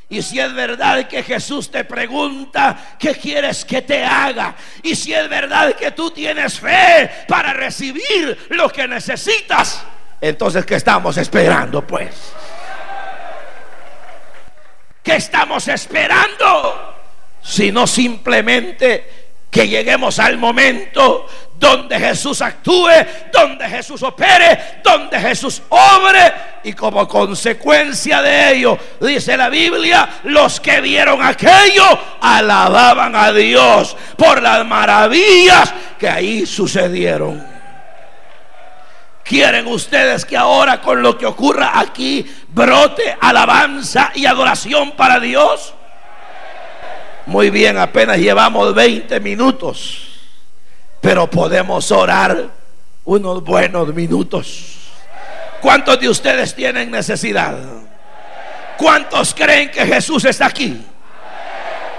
y 0.09 0.21
si 0.21 0.39
es 0.39 0.53
verdad 0.53 1.07
que 1.07 1.23
Jesús 1.23 1.71
te 1.71 1.85
pregunta, 1.85 2.95
¿qué 2.99 3.15
quieres 3.15 3.65
que 3.65 3.81
te 3.81 4.03
haga? 4.03 4.55
Y 4.83 4.95
si 4.95 5.13
es 5.13 5.27
verdad 5.27 5.73
que 5.73 5.91
tú 5.91 6.11
tienes 6.11 6.59
fe 6.59 7.09
para 7.27 7.53
recibir 7.53 8.47
lo 8.49 8.69
que 8.69 8.87
necesitas, 8.87 9.83
entonces 10.21 10.65
¿qué 10.65 10.75
estamos 10.75 11.17
esperando 11.17 11.85
pues? 11.85 12.33
¿Qué 15.03 15.17
estamos 15.17 15.67
esperando? 15.67 16.95
Sino 17.41 17.85
simplemente 17.85 19.23
que 19.51 19.67
lleguemos 19.67 20.17
al 20.17 20.37
momento 20.37 21.27
donde 21.59 21.99
Jesús 21.99 22.41
actúe, 22.41 22.89
donde 23.31 23.69
Jesús 23.69 24.01
opere, 24.01 24.79
donde 24.83 25.19
Jesús 25.19 25.61
obre 25.69 26.33
y 26.63 26.73
como 26.73 27.07
consecuencia 27.07 28.21
de 28.21 28.55
ello, 28.55 28.77
dice 28.99 29.37
la 29.37 29.49
Biblia, 29.49 30.21
los 30.23 30.59
que 30.59 30.81
vieron 30.81 31.21
aquello 31.21 31.85
alababan 32.21 33.15
a 33.15 33.31
Dios 33.31 33.95
por 34.17 34.41
las 34.41 34.65
maravillas 34.65 35.73
que 35.99 36.09
ahí 36.09 36.45
sucedieron. 36.45 37.52
¿Quieren 39.23 39.67
ustedes 39.67 40.25
que 40.25 40.35
ahora 40.35 40.81
con 40.81 41.01
lo 41.01 41.17
que 41.17 41.25
ocurra 41.25 41.79
aquí 41.79 42.29
brote 42.49 43.15
alabanza 43.21 44.11
y 44.13 44.25
adoración 44.25 44.91
para 44.91 45.19
Dios? 45.19 45.73
Muy 47.25 47.49
bien, 47.49 47.77
apenas 47.77 48.17
llevamos 48.17 48.75
20 48.75 49.21
minutos, 49.21 50.09
pero 50.99 51.29
podemos 51.29 51.89
orar 51.91 52.49
unos 53.05 53.43
buenos 53.43 53.93
minutos. 53.93 54.77
¿Cuántos 55.61 56.01
de 56.01 56.09
ustedes 56.09 56.53
tienen 56.53 56.91
necesidad? 56.91 57.55
¿Cuántos 58.75 59.33
creen 59.33 59.71
que 59.71 59.85
Jesús 59.85 60.25
está 60.25 60.47
aquí? 60.47 60.85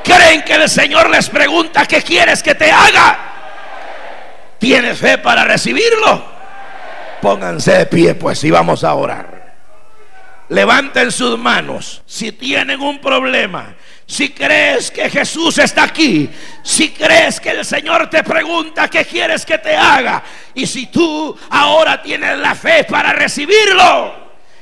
¿Creen 0.03 0.43
que 0.43 0.53
el 0.53 0.69
Señor 0.69 1.09
les 1.09 1.31
pregunta 1.31 1.87
qué 1.87 2.03
quieres 2.03 2.43
que 2.43 2.55
te 2.55 2.71
haga? 2.71 3.19
¿Tienes 4.59 4.99
fe 4.99 5.17
para 5.17 5.45
recibirlo? 5.45 6.34
Pónganse 7.25 7.73
de 7.73 7.87
pie, 7.87 8.15
pues, 8.15 8.45
y 8.45 8.51
vamos 8.51 8.85
a 8.85 8.93
orar. 8.93 9.55
Levanten 10.51 11.11
sus 11.11 11.39
manos 11.39 12.03
si 12.05 12.33
tienen 12.33 12.79
un 12.83 13.01
problema, 13.01 13.75
si 14.05 14.29
crees 14.29 14.91
que 14.91 15.09
Jesús 15.09 15.57
está 15.57 15.85
aquí, 15.85 16.29
si 16.63 16.91
crees 16.91 17.41
que 17.41 17.53
el 17.53 17.65
Señor 17.65 18.11
te 18.11 18.23
pregunta 18.23 18.89
qué 18.89 19.07
quieres 19.07 19.47
que 19.47 19.57
te 19.57 19.75
haga, 19.75 20.23
y 20.53 20.67
si 20.67 20.89
tú 20.89 21.35
ahora 21.49 22.03
tienes 22.03 22.39
la 22.41 22.55
fe 22.55 22.85
para 22.85 23.15
recibirlo, 23.15 24.15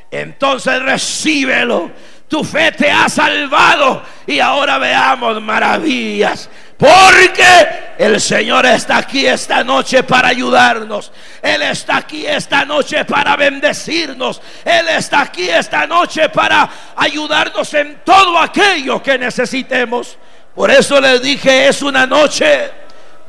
entonces 0.09 0.81
recíbelo. 0.83 1.91
Tu 2.29 2.45
fe 2.45 2.73
te 2.73 2.91
ha 2.91 3.09
salvado 3.09 4.05
y 4.27 4.39
ahora 4.39 4.79
veamos 4.79 5.43
maravillas 5.43 6.49
porque 6.83 7.95
el 7.97 8.21
Señor 8.21 8.67
está 8.67 8.97
aquí 8.97 9.25
esta 9.25 9.63
noche 9.63 10.03
para 10.03 10.31
ayudarnos. 10.31 11.13
Él 11.41 11.63
está 11.63 11.99
aquí 11.99 12.27
esta 12.27 12.65
noche 12.65 13.05
para 13.05 13.37
bendecirnos. 13.37 14.43
Él 14.65 14.89
está 14.89 15.21
aquí 15.21 15.49
esta 15.49 15.87
noche 15.87 16.29
para 16.31 16.69
ayudarnos 16.97 17.73
en 17.75 18.01
todo 18.05 18.37
aquello 18.37 19.01
que 19.01 19.17
necesitemos. 19.17 20.19
Por 20.57 20.73
eso 20.73 21.01
les 21.01 21.23
dije, 21.23 21.69
es 21.69 21.83
una 21.83 22.05
noche 22.05 22.69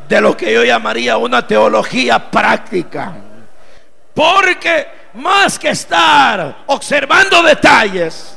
de 0.10 0.20
lo 0.20 0.36
que 0.36 0.52
yo 0.52 0.64
llamaría 0.64 1.18
una 1.18 1.46
teología 1.46 2.32
práctica. 2.32 3.14
Porque 4.16 4.88
más 5.14 5.60
que 5.60 5.70
estar 5.70 6.64
observando 6.66 7.44
detalles, 7.44 8.33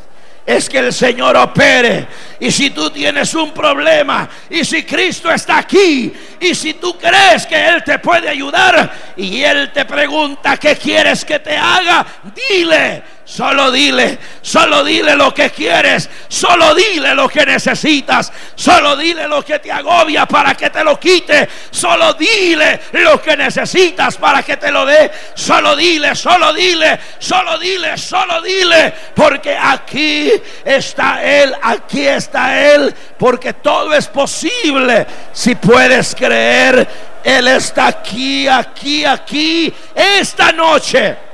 es 0.47 0.69
que 0.69 0.79
el 0.79 0.93
Señor 0.93 1.37
opere. 1.37 2.07
Y 2.38 2.50
si 2.53 2.71
tú 2.71 2.88
tienes 2.91 3.35
un 3.35 3.53
problema, 3.53 4.29
y 4.49 4.65
si 4.65 4.85
Cristo 4.85 5.31
está 5.31 5.59
aquí, 5.59 6.12
y 6.41 6.55
si 6.55 6.75
tú 6.75 6.97
crees 6.97 7.47
que 7.47 7.69
Él 7.69 7.83
te 7.83 7.99
puede 7.99 8.29
ayudar, 8.29 9.15
y 9.17 9.43
Él 9.43 9.73
te 9.73 9.85
pregunta 9.85 10.57
qué 10.57 10.76
quieres 10.76 11.25
que 11.25 11.41
te 11.41 11.57
haga, 11.57 12.07
dile 12.49 13.15
Solo 13.28 13.73
dile, 13.73 14.21
solo 14.40 14.85
dile 14.85 15.16
lo 15.16 15.35
que 15.35 15.50
quieres, 15.50 16.09
solo 16.28 16.76
dile 16.76 17.12
lo 17.12 17.28
que 17.28 17.45
necesitas, 17.45 18.33
solo 18.54 18.95
dile 18.95 19.26
lo 19.26 19.45
que 19.45 19.59
te 19.59 19.73
agobia 19.73 20.26
para 20.26 20.54
que 20.54 20.71
te 20.71 20.85
lo 20.85 20.99
quite, 21.00 21.49
solo 21.73 22.14
dile 22.14 22.83
lo 22.92 23.21
que 23.21 23.37
necesitas 23.37 24.16
para 24.16 24.45
que 24.45 24.56
te 24.56 24.71
lo 24.71 24.87
dé, 24.87 25.11
solo 25.35 25.75
dile, 25.75 26.14
solo 26.14 26.52
dile, 26.52 27.00
solo 27.18 27.59
dile, 27.59 27.99
solo 27.99 28.40
dile, 28.42 28.95
porque 29.12 29.59
aquí 29.61 30.30
está 30.64 31.21
Él, 31.25 31.52
aquí 31.61 32.06
está 32.06 32.56
Él, 32.75 32.95
porque 33.18 33.54
todo 33.54 33.92
es 33.92 34.06
posible 34.06 35.04
si 35.33 35.56
puedes 35.56 36.14
creer. 36.14 37.16
Él 37.25 37.49
está 37.49 37.88
aquí, 37.88 38.47
aquí, 38.47 39.04
aquí, 39.04 39.75
esta 39.97 40.52
noche. 40.52 41.25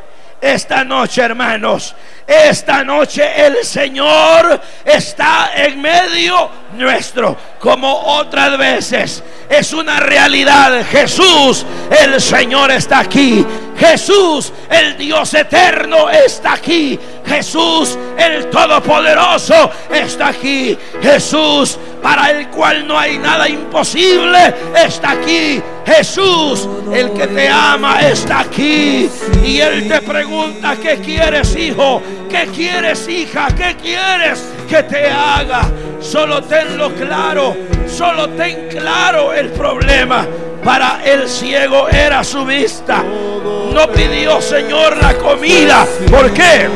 Esta 0.42 0.82
noche, 0.82 1.22
hermanos, 1.22 1.94
esta 2.26 2.82
noche 2.82 3.46
el 3.46 3.64
Señor 3.64 4.60
está 4.84 5.52
en 5.54 5.80
medio 5.80 6.50
nuestro, 6.76 7.36
como 7.60 7.88
otras 8.18 8.58
veces. 8.58 9.22
Es 9.48 9.72
una 9.72 10.00
realidad. 10.00 10.84
Jesús, 10.90 11.64
el 12.02 12.20
Señor 12.20 12.72
está 12.72 12.98
aquí. 12.98 13.46
Jesús, 13.78 14.52
el 14.68 14.96
Dios 14.96 15.32
eterno, 15.34 16.10
está 16.10 16.54
aquí. 16.54 16.98
Jesús, 17.24 17.96
el 18.18 18.50
Todopoderoso, 18.50 19.70
está 19.90 20.28
aquí. 20.28 20.76
Jesús, 21.00 21.78
para 22.02 22.30
el 22.32 22.48
cual 22.48 22.86
no 22.86 22.98
hay 22.98 23.16
nada 23.18 23.48
imposible, 23.48 24.54
está 24.74 25.12
aquí. 25.12 25.62
Jesús, 25.86 26.68
el 26.92 27.12
que 27.12 27.26
te 27.28 27.48
ama, 27.48 28.00
está 28.00 28.40
aquí. 28.40 29.08
Y 29.44 29.60
Él 29.60 29.88
te 29.88 30.00
pregunta, 30.02 30.76
¿qué 30.76 30.98
quieres, 30.98 31.54
hijo? 31.56 32.02
¿Qué 32.28 32.48
quieres, 32.54 33.08
hija? 33.08 33.48
¿Qué 33.56 33.76
quieres 33.80 34.44
que 34.68 34.82
te 34.82 35.10
haga? 35.10 35.70
Solo 36.00 36.42
tenlo 36.42 36.92
claro. 36.94 37.56
Solo 37.86 38.28
ten 38.30 38.68
claro 38.68 39.32
el 39.32 39.50
problema. 39.50 40.26
Para 40.64 41.00
el 41.04 41.28
ciego 41.28 41.88
era 41.88 42.24
su 42.24 42.44
vista. 42.44 43.02
No 43.02 43.88
pidió, 43.88 44.40
Señor, 44.40 44.96
la 44.96 45.14
comida. 45.14 45.86
¿Por 46.10 46.32
qué? 46.32 46.68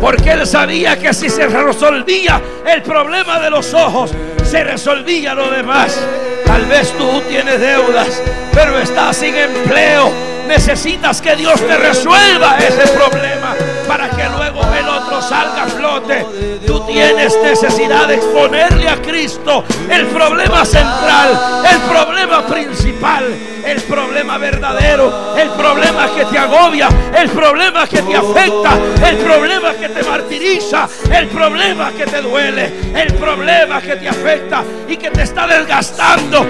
Porque 0.00 0.30
él 0.32 0.46
sabía 0.46 0.98
que 0.98 1.12
si 1.12 1.28
se 1.28 1.46
resolvía 1.46 2.40
el 2.66 2.82
problema 2.82 3.40
de 3.40 3.50
los 3.50 3.74
ojos, 3.74 4.12
se 4.44 4.64
resolvía 4.64 5.34
lo 5.34 5.50
demás. 5.50 5.98
Tal 6.44 6.64
vez 6.66 6.92
tú 6.96 7.20
tienes 7.28 7.60
deudas, 7.60 8.22
pero 8.52 8.78
estás 8.78 9.16
sin 9.16 9.34
empleo. 9.34 10.37
Necesitas 10.48 11.20
que 11.20 11.36
Dios 11.36 11.60
te 11.60 11.76
resuelva 11.76 12.56
ese 12.56 12.88
problema 12.88 13.54
para 13.86 14.08
que 14.08 14.24
luego 14.30 14.62
el 14.74 14.88
otro 14.88 15.20
salga 15.20 15.64
a 15.64 15.66
flote. 15.66 16.26
Tú 16.66 16.80
tienes 16.86 17.36
necesidad 17.42 18.08
de 18.08 18.14
exponerle 18.14 18.88
a 18.88 18.96
Cristo 18.96 19.62
el 19.90 20.06
problema 20.06 20.64
central, 20.64 21.64
el 21.70 21.78
problema 21.82 22.46
principal, 22.46 23.24
el 23.62 23.82
problema 23.82 24.38
verdadero, 24.38 25.36
el 25.36 25.50
problema 25.50 26.14
que 26.14 26.24
te 26.24 26.38
agobia, 26.38 26.88
el 27.14 27.28
problema 27.28 27.86
que 27.86 28.00
te 28.00 28.16
afecta, 28.16 28.78
el 29.06 29.16
problema 29.18 29.74
que 29.74 29.88
te 29.90 30.02
martiriza, 30.02 30.88
el 31.12 31.28
problema 31.28 31.92
que 31.92 32.06
te 32.06 32.22
duele, 32.22 32.72
el 32.94 33.12
problema 33.14 33.82
que 33.82 33.96
te 33.96 34.08
afecta 34.08 34.64
y 34.88 34.96
que 34.96 35.10
te 35.10 35.24
está 35.24 35.46
desgastando. 35.46 36.46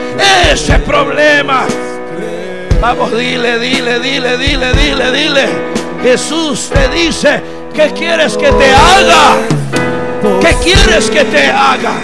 Ese 0.52 0.78
problema. 0.78 1.66
Vamos, 2.80 3.10
dile, 3.10 3.58
dile, 3.58 3.98
dile, 3.98 4.36
dile, 4.36 4.72
dile, 4.72 5.12
dile. 5.12 5.48
Jesús 6.02 6.70
te 6.70 6.88
dice, 6.88 7.42
¿qué 7.74 7.90
quieres 7.90 8.36
que 8.36 8.52
te 8.52 8.72
haga? 8.72 9.36
¿Qué 10.40 10.54
quieres 10.62 11.10
que 11.10 11.24
te 11.24 11.48
haga? 11.48 11.94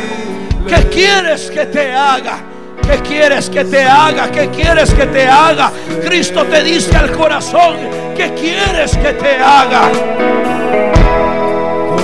¿Qué 0.69 0.89
quieres 0.89 1.51
que 1.51 1.67
te 1.67 1.95
haga? 1.95 2.39
¿Qué 2.83 2.99
quieres 2.99 3.49
que 3.49 3.65
te 3.65 3.85
haga? 3.85 4.31
¿Qué 4.31 4.49
quieres 4.51 4.93
que 4.93 5.07
te 5.07 5.27
haga? 5.27 5.73
Cristo 6.05 6.45
te 6.45 6.63
dice 6.65 6.97
al 6.97 7.13
corazón, 7.13 7.77
¿qué 8.17 8.35
quieres 8.35 8.97
que 8.97 9.13
te 9.13 9.37
haga? 9.37 9.91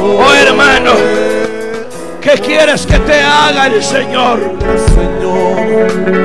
Oh 0.01 0.33
hermano, 0.33 0.93
¿qué 2.21 2.33
quieres 2.41 2.87
que 2.87 2.99
te 3.01 3.21
haga 3.21 3.67
el 3.67 3.83
Señor? 3.83 4.55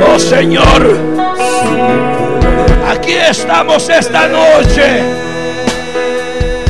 Oh 0.08 0.20
Señor, 0.20 0.98
aquí 2.90 3.14
estamos 3.14 3.90
esta 3.90 4.28
noche, 4.28 5.04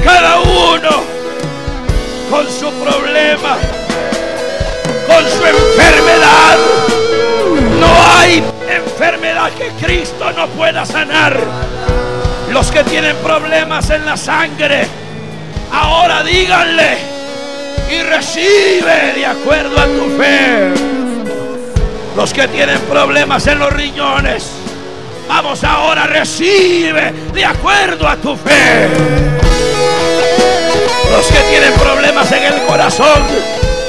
cada 0.04 0.40
uno 0.40 1.04
con 2.30 2.46
su 2.50 2.72
problema, 2.84 3.58
con 5.08 5.24
su 5.30 5.46
enfermedad. 5.46 6.58
No 7.80 7.88
hay 8.18 8.44
enfermedad 8.70 9.52
que 9.52 9.70
Cristo 9.86 10.32
no 10.32 10.48
pueda 10.48 10.86
sanar. 10.86 11.40
Los 12.52 12.72
que 12.72 12.84
tienen 12.84 13.16
problemas 13.18 13.90
en 13.90 14.06
la 14.06 14.18
sangre, 14.18 14.88
ahora 15.72 16.24
díganle 16.24 16.98
y 17.92 18.02
recibe 18.04 19.14
de 19.16 19.26
acuerdo 19.26 19.80
a 19.80 19.86
tu 19.86 20.18
fe. 20.18 20.74
Los 22.16 22.34
que 22.34 22.48
tienen 22.48 22.80
problemas 22.82 23.46
en 23.48 23.60
los 23.60 23.74
riñones, 23.74 24.52
vamos 25.28 25.64
ahora, 25.64 26.06
recibe 26.08 27.14
de 27.34 27.46
acuerdo 27.46 28.08
a 28.08 28.16
tu 28.18 28.36
fe. 28.36 28.90
Los 31.12 31.28
que 31.28 31.40
tienen 31.50 31.74
problemas 31.74 32.32
en 32.32 32.44
el 32.44 32.62
corazón, 32.66 33.22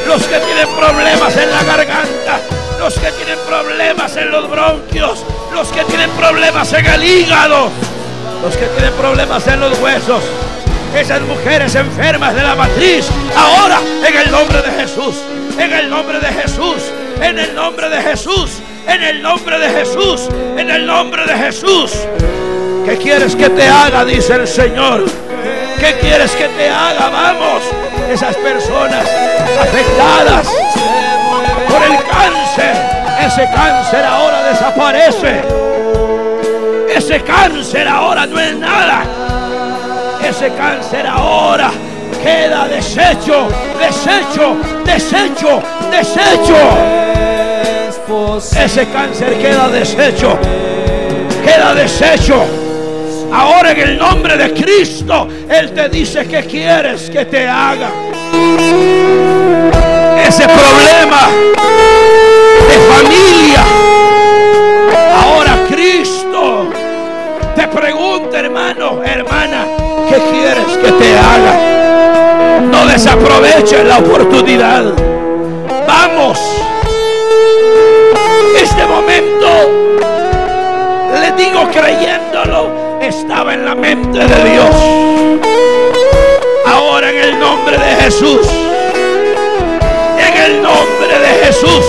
los 0.07 0.23
que 0.23 0.39
tienen 0.39 0.69
problemas 0.77 1.37
en 1.37 1.51
la 1.51 1.63
garganta, 1.65 2.41
los 2.79 2.95
que 2.95 3.11
tienen 3.13 3.39
problemas 3.49 4.17
en 4.17 4.31
los 4.31 4.49
bronquios, 4.49 5.25
los 5.53 5.69
que 5.69 5.85
tienen 5.85 6.11
problemas 6.11 6.73
en 6.73 6.87
el 6.87 7.05
hígado, 7.05 7.71
los 8.43 8.57
que 8.57 8.67
tienen 8.67 8.93
problemas 8.95 9.47
en 9.49 9.61
los 9.61 9.79
huesos, 9.79 10.23
esas 10.95 11.21
mujeres 11.23 11.75
enfermas 11.75 12.35
de 12.35 12.43
la 12.43 12.55
matriz, 12.55 13.07
ahora 13.37 13.81
en 14.07 14.17
el 14.17 14.31
nombre 14.31 14.63
de 14.63 14.71
Jesús, 14.71 15.17
en 15.59 15.73
el 15.73 15.91
nombre 15.91 16.21
de 16.21 16.29
Jesús, 16.29 16.93
en 17.21 17.39
el 17.39 17.55
nombre 17.55 17.89
de 17.89 18.03
Jesús, 18.03 18.61
en 18.89 19.03
el 19.03 19.23
nombre 19.23 19.59
de 19.59 19.69
Jesús, 19.71 20.29
en 20.57 20.71
el 20.71 20.87
nombre 20.87 21.25
de 21.27 21.37
Jesús. 21.37 21.93
¿Qué 22.85 22.97
quieres 22.97 23.35
que 23.35 23.51
te 23.51 23.67
haga? 23.67 24.05
Dice 24.05 24.35
el 24.35 24.47
Señor. 24.47 25.05
¿Qué 25.79 25.95
quieres 26.01 26.33
que 26.33 26.49
te 26.49 26.69
haga? 26.69 27.11
Vamos, 27.11 27.63
esas 28.11 28.35
personas 28.37 29.07
afectadas 29.61 30.49
por 31.69 31.83
el 31.83 31.97
cáncer, 32.05 32.77
ese 33.27 33.49
cáncer 33.55 34.05
ahora 34.05 34.43
desaparece. 34.45 35.43
Ese 36.95 37.21
cáncer 37.23 37.87
ahora 37.89 38.27
no 38.27 38.41
es 38.41 38.57
nada. 38.57 39.03
Ese 40.23 40.51
cáncer 40.55 41.07
ahora 41.07 41.71
queda 42.23 42.67
deshecho, 42.69 43.49
deshecho, 43.79 44.57
deshecho, 44.85 45.63
deshecho. 45.91 47.06
Ese 48.09 48.87
cáncer 48.87 49.37
queda 49.39 49.69
deshecho, 49.69 50.39
queda 51.45 51.75
deshecho. 51.75 52.45
Ahora 53.33 53.73
en 53.73 53.81
el 53.81 53.99
nombre 53.99 54.37
de 54.37 54.55
Cristo, 54.55 55.27
Él 55.51 55.73
te 55.73 55.89
dice 55.89 56.25
que 56.25 56.45
quieres 56.45 57.11
que 57.11 57.25
te 57.25 57.49
haga. 57.49 57.91
ese 60.25 60.45
problema 60.45 61.31
de 62.69 62.79
familia. 62.95 63.65
Ahora 65.21 65.67
Cristo 65.69 66.69
te 67.57 67.67
pregunta, 67.67 68.39
hermano, 68.39 69.03
hermana, 69.03 69.65
¿qué 70.09 70.17
quieres 70.31 70.77
que 70.81 70.93
te 70.93 71.19
haga? 71.19 72.61
No 72.71 72.87
desaproveches 72.87 73.85
la 73.85 73.99
oportunidad. 73.99 74.85
Vamos. 75.89 76.56
Le 81.21 81.33
digo 81.33 81.69
creyéndolo, 81.73 82.99
estaba 83.01 83.55
en 83.55 83.65
la 83.65 83.75
mente 83.75 84.19
de 84.19 84.51
Dios. 84.51 84.75
Ahora 86.67 87.11
en 87.11 87.17
el 87.17 87.41
nombre 87.41 87.79
de 87.79 88.03
Jesús 88.03 88.47
el 90.47 90.63
nombre 90.63 91.19
de 91.19 91.45
Jesús. 91.45 91.85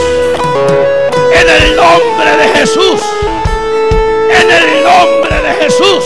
En 1.32 1.50
el 1.50 1.76
nombre 1.76 2.38
de 2.38 2.60
Jesús. 2.60 3.02
En 4.32 4.52
el 4.52 4.84
nombre 4.84 5.42
de 5.42 5.54
Jesús. 5.64 6.04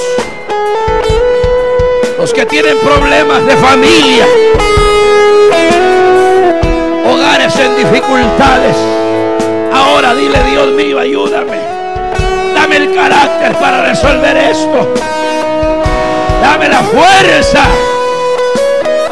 Los 2.18 2.34
que 2.34 2.46
tienen 2.46 2.78
problemas 2.80 3.46
de 3.46 3.56
familia. 3.56 4.26
Hogares 7.06 7.56
en 7.58 7.78
dificultades. 7.78 8.76
Ahora 9.92 10.16
dile 10.16 10.42
Dios 10.46 10.68
mío, 10.70 11.00
ayúdame. 11.00 11.60
Dame 12.56 12.78
el 12.78 12.96
carácter 12.96 13.54
para 13.58 13.84
resolver 13.84 14.38
esto. 14.38 14.94
Dame 16.42 16.70
la 16.70 16.82
fuerza. 16.82 17.60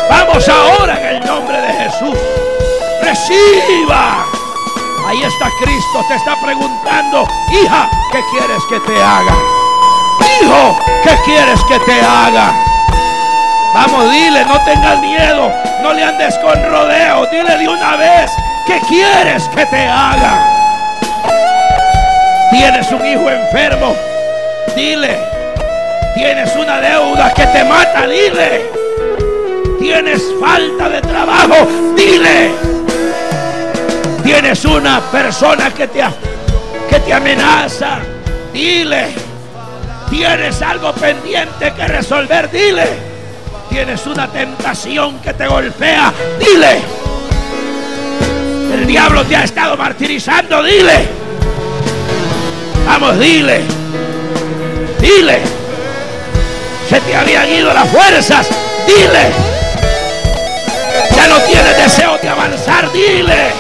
Vamos 0.10 0.48
ahora 0.48 0.98
en 1.02 1.16
el 1.18 1.26
nombre 1.26 1.60
de 1.60 1.74
Jesús 1.74 2.18
reciba. 3.04 4.26
Ahí 5.06 5.22
está 5.22 5.50
Cristo, 5.62 6.06
te 6.08 6.16
está 6.16 6.40
preguntando, 6.42 7.28
hija, 7.52 7.90
¿qué 8.14 8.22
quieres 8.32 8.64
que 8.70 8.80
te 8.80 9.04
haga? 9.04 9.36
Hijo, 10.42 10.80
¿qué 11.04 11.16
quieres 11.26 11.62
que 11.66 11.80
te 11.80 12.00
haga? 12.00 12.54
Vamos, 13.74 14.10
dile, 14.12 14.46
no 14.46 14.64
tengas 14.64 15.00
miedo, 15.02 15.52
no 15.82 15.94
le 15.94 16.04
andes 16.06 16.38
con 16.40 16.54
rodeo, 16.72 17.26
dile 17.32 17.58
de 17.58 17.68
una 17.68 17.98
vez, 17.98 18.32
¿qué 18.66 18.80
quieres 18.88 19.50
que 19.50 19.66
te 19.66 19.88
haga? 19.88 20.59
Tienes 22.60 22.92
un 22.92 23.06
hijo 23.06 23.30
enfermo, 23.30 23.96
dile, 24.76 25.18
tienes 26.14 26.56
una 26.56 26.80
deuda 26.80 27.34
que 27.34 27.46
te 27.48 27.64
mata, 27.64 28.06
dile, 28.06 28.70
tienes 29.80 30.22
falta 30.40 30.90
de 30.90 31.02
trabajo, 31.02 31.68
dile 31.96 32.70
tienes 34.30 34.64
una 34.66 35.02
persona 35.02 35.72
que 35.74 35.88
te, 35.88 36.04
que 36.88 37.00
te 37.00 37.14
amenaza, 37.14 37.98
dile. 38.54 39.08
Tienes 40.08 40.62
algo 40.62 40.94
pendiente 40.94 41.74
que 41.74 41.88
resolver, 41.88 42.50
dile. 42.52 42.86
Tienes 43.70 44.06
una 44.06 44.28
tentación 44.28 45.20
que 45.20 45.34
te 45.34 45.48
golpea, 45.48 46.14
dile. 46.40 46.80
El 48.74 48.86
diablo 48.86 49.26
te 49.26 49.36
ha 49.36 49.44
estado 49.46 49.76
martirizando, 49.76 50.62
dile. 50.62 51.19
Vamos, 52.90 53.20
dile. 53.20 53.62
Dile. 55.00 55.42
Se 56.90 57.00
te 57.00 57.16
habían 57.16 57.48
ido 57.48 57.72
las 57.72 57.88
fuerzas, 57.88 58.50
dile. 58.88 59.30
Ya 61.16 61.28
no 61.28 61.38
tienes 61.42 61.78
deseo 61.78 62.18
de 62.18 62.28
avanzar, 62.28 62.92
dile. 62.92 63.52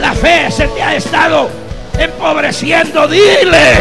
La 0.00 0.12
fe 0.12 0.50
se 0.50 0.66
te 0.66 0.82
ha 0.82 0.96
estado 0.96 1.48
empobreciendo. 1.96 3.06
Dile. 3.06 3.76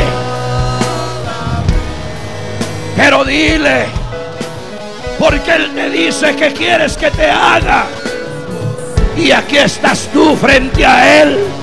Pero 2.95 3.25
dile. 3.25 3.87
Porque 5.17 5.55
Él 5.55 5.73
te 5.73 5.89
dice 5.89 6.35
que 6.35 6.53
quieres 6.53 6.97
que 6.97 7.09
te 7.09 7.31
haga. 7.31 7.87
Y 9.17 9.31
aquí 9.31 9.57
estás 9.57 10.07
tú 10.13 10.35
frente 10.35 10.85
a 10.85 11.23
Él. 11.23 11.62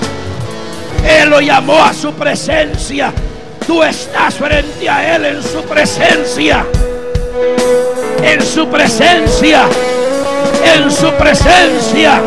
Él 1.04 1.30
lo 1.30 1.40
llamó 1.40 1.82
a 1.82 1.92
su 1.92 2.12
presencia. 2.12 3.12
Tú 3.66 3.82
estás 3.82 4.34
frente 4.34 4.88
a 4.88 5.16
Él 5.16 5.24
en 5.24 5.42
su 5.42 5.62
presencia. 5.62 6.66
En 8.22 8.42
su 8.42 8.68
presencia. 8.68 9.62
En 10.64 10.90
su 10.90 11.10
presencia. 11.12 12.20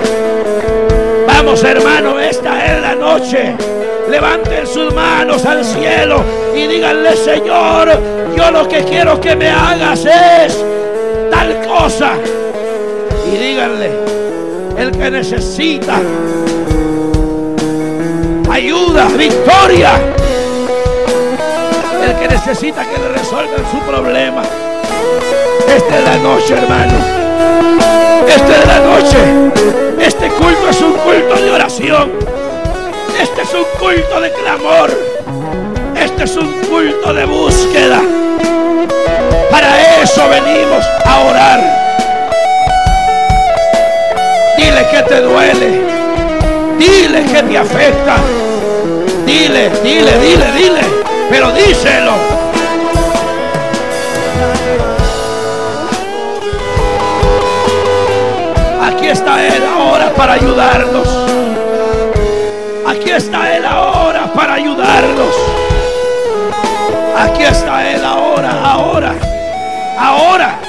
Vamos 1.28 1.64
hermano, 1.64 2.20
esta 2.20 2.66
es 2.66 2.82
la 2.82 2.96
noche. 2.96 3.56
Levanten 4.10 4.68
sus 4.68 4.94
manos 4.94 5.46
al 5.46 5.64
cielo 5.64 6.24
y 6.56 6.68
díganle, 6.68 7.16
Señor, 7.16 7.90
yo 8.36 8.52
lo 8.52 8.68
que 8.68 8.84
quiero 8.84 9.20
que 9.20 9.36
me 9.36 9.50
hagas 9.50 10.06
es 10.06 10.64
tal 11.32 11.62
cosa. 11.68 12.14
Y 13.32 13.38
díganle, 13.38 13.92
el 14.78 14.92
que 14.92 15.12
necesita 15.12 16.00
ayuda, 18.54 19.08
victoria. 19.18 19.92
El 22.04 22.16
que 22.20 22.28
necesita 22.28 22.86
que 22.86 23.00
le 23.00 23.10
resuelvan 23.10 23.66
su 23.72 23.80
problema. 23.80 24.44
Esta 25.68 25.98
es 25.98 26.04
la 26.04 26.18
noche, 26.18 26.54
hermano. 26.54 26.94
Esta 28.28 28.58
es 28.60 28.68
la 28.68 28.80
noche. 28.80 29.18
Este 30.00 30.28
culto 30.30 30.70
es 30.70 30.82
un 30.82 30.94
culto 30.94 31.36
de 31.42 31.52
oración. 31.52 32.12
Este 33.20 33.42
es 33.42 33.54
un 33.54 33.66
culto 33.80 34.22
de 34.22 34.32
clamor. 34.32 34.92
Este 36.00 36.24
es 36.24 36.36
un 36.38 36.52
culto 36.70 37.14
de 37.14 37.26
búsqueda. 37.26 38.02
Para 39.50 40.02
eso 40.02 40.30
venimos 40.30 40.86
a 41.06 41.20
orar. 41.22 41.60
Dile 44.58 44.88
que 44.92 45.04
te 45.04 45.22
duele. 45.22 45.94
Dile 46.78 47.24
que 47.24 47.44
te 47.44 47.58
afecta. 47.58 48.43
Dile, 49.34 49.72
dile, 49.82 50.20
dile, 50.20 50.52
dile. 50.52 50.82
Pero 51.32 51.52
díselo. 51.54 52.44
está 59.14 59.46
Él 59.46 59.64
ahora 59.64 60.14
para 60.14 60.34
ayudarnos. 60.34 61.08
Aquí 62.88 63.10
está 63.12 63.56
Él 63.56 63.66
ahora 63.66 64.32
para 64.34 64.54
ayudarnos. 64.56 65.36
Aquí 67.18 67.44
está 67.44 67.92
Él 67.92 68.04
ahora, 68.04 68.52
ahora, 68.64 69.14
ahora. 70.00 70.60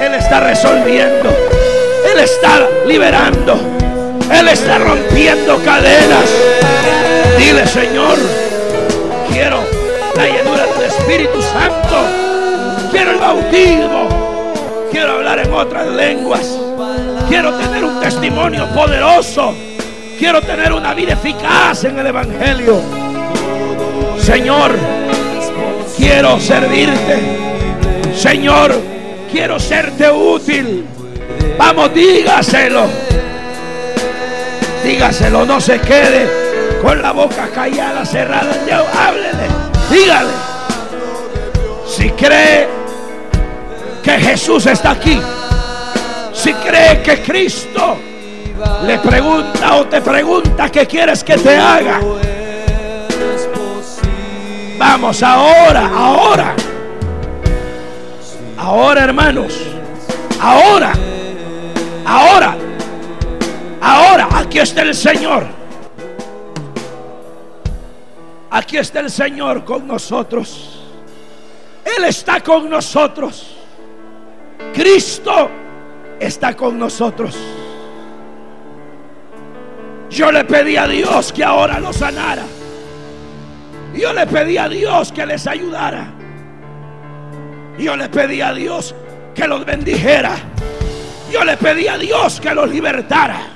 Él 0.00 0.14
está 0.14 0.40
resolviendo. 0.40 1.28
Él 2.12 2.18
está 2.18 2.68
liberando. 2.86 3.60
Él 4.30 4.48
está 4.48 4.78
rompiendo 4.78 5.58
cadenas. 5.64 6.30
Dile, 7.38 7.66
Señor, 7.66 8.18
quiero 9.30 9.64
la 10.16 10.26
llenura 10.26 10.66
del 10.66 10.84
Espíritu 10.84 11.40
Santo. 11.40 11.96
Quiero 12.90 13.12
el 13.12 13.18
bautismo. 13.18 14.52
Quiero 14.90 15.12
hablar 15.12 15.38
en 15.38 15.52
otras 15.52 15.86
lenguas. 15.86 16.58
Quiero 17.28 17.54
tener 17.54 17.84
un 17.84 18.00
testimonio 18.00 18.66
poderoso. 18.74 19.54
Quiero 20.18 20.42
tener 20.42 20.72
una 20.72 20.92
vida 20.94 21.14
eficaz 21.14 21.84
en 21.84 21.98
el 21.98 22.06
Evangelio. 22.08 22.80
Señor, 24.18 24.72
quiero 25.96 26.38
servirte. 26.38 27.18
Señor, 28.14 28.78
quiero 29.30 29.58
serte 29.58 30.10
útil. 30.10 30.84
Vamos, 31.56 31.94
dígaselo. 31.94 32.86
Dígaselo, 34.84 35.46
no 35.46 35.60
se 35.60 35.80
quede 35.80 36.41
con 36.82 37.00
la 37.00 37.12
boca 37.12 37.48
callada, 37.54 38.04
cerrada. 38.04 38.52
háblele, 38.98 39.48
dígale. 39.90 40.32
Si 41.86 42.10
cree 42.10 42.68
que 44.02 44.12
Jesús 44.12 44.66
está 44.66 44.90
aquí 44.90 45.20
si 46.42 46.52
cree 46.54 47.00
que 47.02 47.22
Cristo 47.22 47.98
le 48.84 48.98
pregunta 48.98 49.76
o 49.76 49.86
te 49.86 50.00
pregunta 50.00 50.68
qué 50.70 50.86
quieres 50.88 51.22
que 51.22 51.36
te 51.36 51.56
haga. 51.56 52.00
Vamos 54.76 55.22
ahora, 55.22 55.88
ahora. 55.94 56.54
Ahora, 58.58 59.04
hermanos. 59.04 59.60
Ahora. 60.40 60.92
Ahora. 62.04 62.56
Ahora, 63.80 64.28
aquí 64.34 64.58
está 64.58 64.82
el 64.82 64.94
Señor. 64.94 65.61
Aquí 68.52 68.76
está 68.76 69.00
el 69.00 69.10
Señor 69.10 69.64
con 69.64 69.86
nosotros. 69.86 70.78
Él 71.84 72.04
está 72.04 72.42
con 72.42 72.68
nosotros. 72.68 73.56
Cristo 74.74 75.50
está 76.20 76.54
con 76.54 76.78
nosotros. 76.78 77.34
Yo 80.10 80.30
le 80.30 80.44
pedí 80.44 80.76
a 80.76 80.86
Dios 80.86 81.32
que 81.32 81.42
ahora 81.42 81.80
lo 81.80 81.94
sanara. 81.94 82.44
Yo 83.94 84.12
le 84.12 84.26
pedí 84.26 84.58
a 84.58 84.68
Dios 84.68 85.10
que 85.12 85.24
les 85.24 85.46
ayudara. 85.46 86.12
Yo 87.78 87.96
le 87.96 88.10
pedí 88.10 88.42
a 88.42 88.52
Dios 88.52 88.94
que 89.34 89.48
los 89.48 89.64
bendijera. 89.64 90.36
Yo 91.32 91.42
le 91.42 91.56
pedí 91.56 91.88
a 91.88 91.96
Dios 91.96 92.38
que 92.38 92.54
los 92.54 92.68
libertara. 92.68 93.51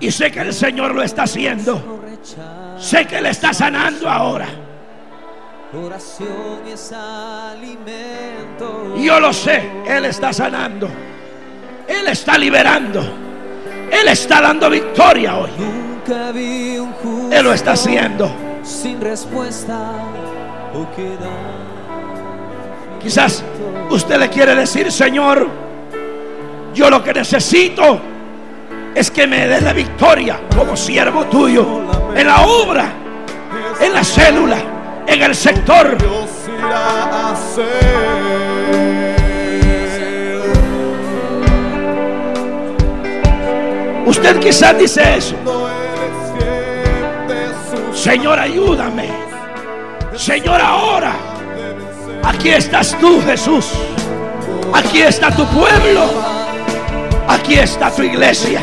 Y 0.00 0.10
sé 0.10 0.30
que 0.30 0.40
el 0.40 0.52
Señor 0.52 0.94
lo 0.94 1.02
está 1.02 1.24
haciendo. 1.24 2.00
Sé 2.78 3.06
que 3.06 3.20
le 3.20 3.30
está 3.30 3.52
sanando 3.52 4.08
ahora. 4.08 4.46
Yo 8.96 9.20
lo 9.20 9.32
sé, 9.32 9.70
Él 9.86 10.04
está 10.04 10.32
sanando. 10.32 10.88
Él 11.86 12.06
está 12.06 12.38
liberando. 12.38 13.00
Él 13.90 14.08
está 14.08 14.40
dando 14.40 14.70
victoria 14.70 15.36
hoy. 15.36 15.50
Él 17.30 17.44
lo 17.44 17.52
está 17.52 17.72
haciendo. 17.72 18.30
Sin 18.62 19.00
respuesta. 19.00 19.92
Quizás 23.00 23.42
usted 23.90 24.18
le 24.18 24.28
quiere 24.28 24.54
decir, 24.54 24.90
Señor, 24.92 25.48
yo 26.74 26.90
lo 26.90 27.02
que 27.02 27.12
necesito 27.12 28.00
es 28.94 29.10
que 29.10 29.26
me 29.26 29.46
des 29.46 29.62
la 29.62 29.72
victoria 29.72 30.40
como 30.56 30.76
siervo 30.76 31.24
tuyo 31.26 31.82
en 32.14 32.26
la 32.26 32.42
obra, 32.42 32.92
en 33.80 33.92
la 33.92 34.02
célula, 34.04 34.58
en 35.06 35.22
el 35.22 35.34
sector. 35.34 35.96
Usted 44.06 44.40
quizás 44.40 44.78
dice 44.78 45.16
eso. 45.16 45.36
Señor, 47.92 48.38
ayúdame. 48.38 49.10
Señor, 50.16 50.60
ahora. 50.60 51.12
Aquí 52.24 52.50
estás 52.50 52.96
tú, 52.98 53.20
Jesús. 53.22 53.70
Aquí 54.72 55.02
está 55.02 55.30
tu 55.30 55.44
pueblo. 55.46 56.37
Aquí 57.28 57.54
está 57.54 57.90
tu 57.90 58.02
iglesia. 58.02 58.62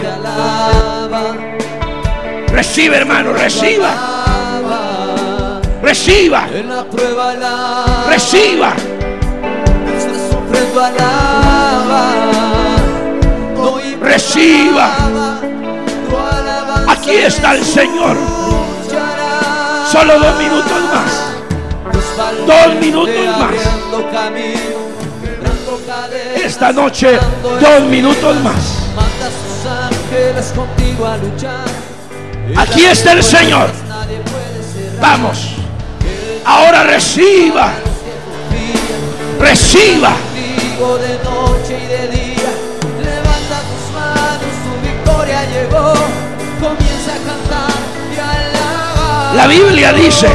Recibe, 2.49 2.97
hermano, 2.97 3.33
reciba. 3.33 3.91
Reciba. 5.83 6.47
Reciba. 8.09 8.73
Reciba. 14.01 14.89
Aquí 16.87 17.11
está 17.11 17.55
el 17.55 17.63
Señor. 17.63 18.17
Solo 19.91 20.19
dos 20.19 20.37
minutos 20.37 20.81
más. 20.93 21.35
Dos 22.47 22.75
minutos 22.81 23.15
más. 23.39 24.84
Esta 26.43 26.71
noche, 26.71 27.19
dos 27.43 27.81
minutos 27.89 28.35
más. 28.41 28.79
Aquí 32.55 32.85
está 32.85 33.11
el 33.13 33.23
Señor. 33.23 33.69
Vamos. 35.01 35.55
Ahora 36.45 36.83
reciba. 36.83 37.73
Reciba. 39.39 40.11
de 40.11 41.19
noche 41.23 41.79
y 41.83 41.87
de 41.87 42.07
día. 42.07 42.51
Levanta 43.03 43.57
tus 43.69 43.93
manos, 43.93 44.53
tu 44.63 44.87
victoria 44.87 45.43
llegó. 45.45 45.93
Comienza 46.61 47.11
a 47.11 47.21
cantar 47.27 47.71
y 48.15 48.19
alabar. 48.19 49.35
La 49.35 49.47
Biblia 49.47 49.93
dice 49.93 50.29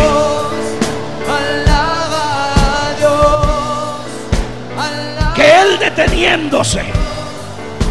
él 5.63 5.79
deteniéndose, 5.79 6.83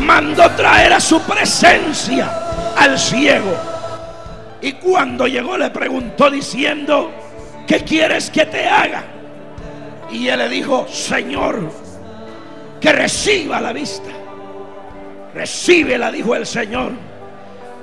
mandó 0.01 0.49
traer 0.51 0.93
a 0.93 0.99
su 0.99 1.19
presencia 1.21 2.73
al 2.75 2.97
ciego. 2.97 3.55
Y 4.62 4.73
cuando 4.73 5.27
llegó 5.27 5.58
le 5.58 5.69
preguntó 5.69 6.29
diciendo, 6.29 7.12
¿qué 7.67 7.84
quieres 7.84 8.29
que 8.29 8.45
te 8.45 8.67
haga? 8.67 9.03
Y 10.12 10.27
él 10.27 10.39
le 10.39 10.49
dijo, 10.49 10.88
Señor, 10.89 11.71
que 12.82 12.91
reciba 12.91 13.62
la 13.62 13.73
vista. 13.73 14.10
Recíbela, 15.34 16.12
dijo 16.12 16.36
el 16.36 16.45
Señor. 16.45 16.91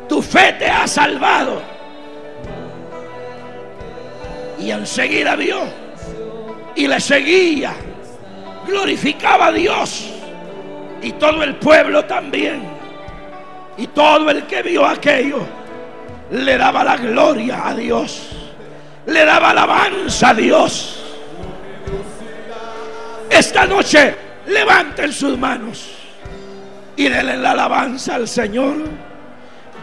Tu 0.08 0.20
fe 0.20 0.54
te 0.58 0.68
ha 0.68 0.86
salvado. 0.86 1.62
Y 4.58 4.70
enseguida 4.70 5.36
vio 5.36 5.60
y 6.74 6.88
le 6.88 6.98
seguía 6.98 7.74
glorificaba 8.66 9.46
a 9.46 9.52
Dios. 9.52 10.12
Y 11.02 11.12
todo 11.12 11.42
el 11.42 11.56
pueblo 11.56 12.04
también. 12.04 12.62
Y 13.76 13.86
todo 13.88 14.30
el 14.30 14.44
que 14.44 14.62
vio 14.62 14.86
aquello 14.86 15.40
le 16.30 16.56
daba 16.58 16.82
la 16.82 16.96
gloria 16.96 17.68
a 17.68 17.74
Dios. 17.74 18.30
Le 19.06 19.24
daba 19.24 19.50
alabanza 19.50 20.30
a 20.30 20.34
Dios. 20.34 21.02
Esta 23.30 23.66
noche 23.66 24.14
levanten 24.46 25.12
sus 25.12 25.36
manos 25.36 25.90
y 26.96 27.08
denle 27.08 27.36
la 27.36 27.52
alabanza 27.52 28.14
al 28.14 28.26
Señor. 28.26 28.76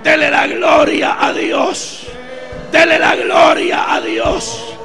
Dele 0.04 0.30
la 0.30 0.48
gloria 0.48 1.18
a 1.20 1.32
Dios. 1.32 2.08
Dele 2.72 3.00
la 3.00 3.16
gloria 3.16 3.94
a 3.94 4.02
Dios. 4.02 4.76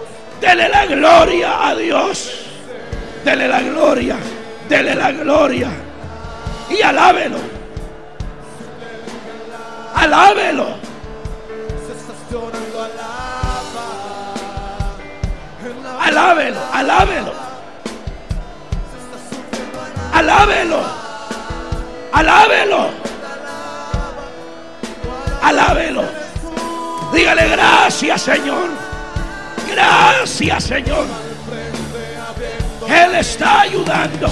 Dele 0.41 0.69
la 0.69 0.87
gloria 0.87 1.69
a 1.69 1.75
Dios. 1.75 2.48
Dele 3.29 3.47
la 3.47 3.61
gloria. 3.61 4.17
Dele 4.71 4.95
la 4.95 5.13
gloria. 5.13 5.69
Y 6.71 6.81
alábelo. 6.81 7.37
Alábelo. 9.95 10.67
Alábelo. 16.01 16.61
Alábelo. 16.73 17.33
Alábelo. 20.15 20.81
Alábelo. 22.15 22.91
Alábelo. 25.43 26.05
Dígale 27.13 27.49
gracias, 27.51 28.23
Señor. 28.23 28.71
Gracias, 29.71 30.65
Señor. 30.65 31.28
Él 32.89 33.15
está 33.17 33.61
ayudando. 33.61 34.31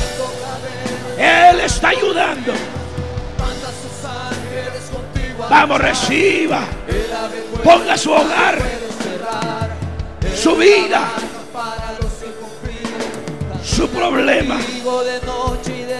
Él 1.19 1.61
está 1.61 1.89
ayudando. 1.89 2.53
Vamos, 5.51 5.81
reciba. 5.81 6.61
Ponga 7.63 7.99
su 7.99 8.13
hogar, 8.13 8.59
su 10.35 10.57
vida, 10.57 11.09
su 13.63 13.89
problema. 13.89 14.59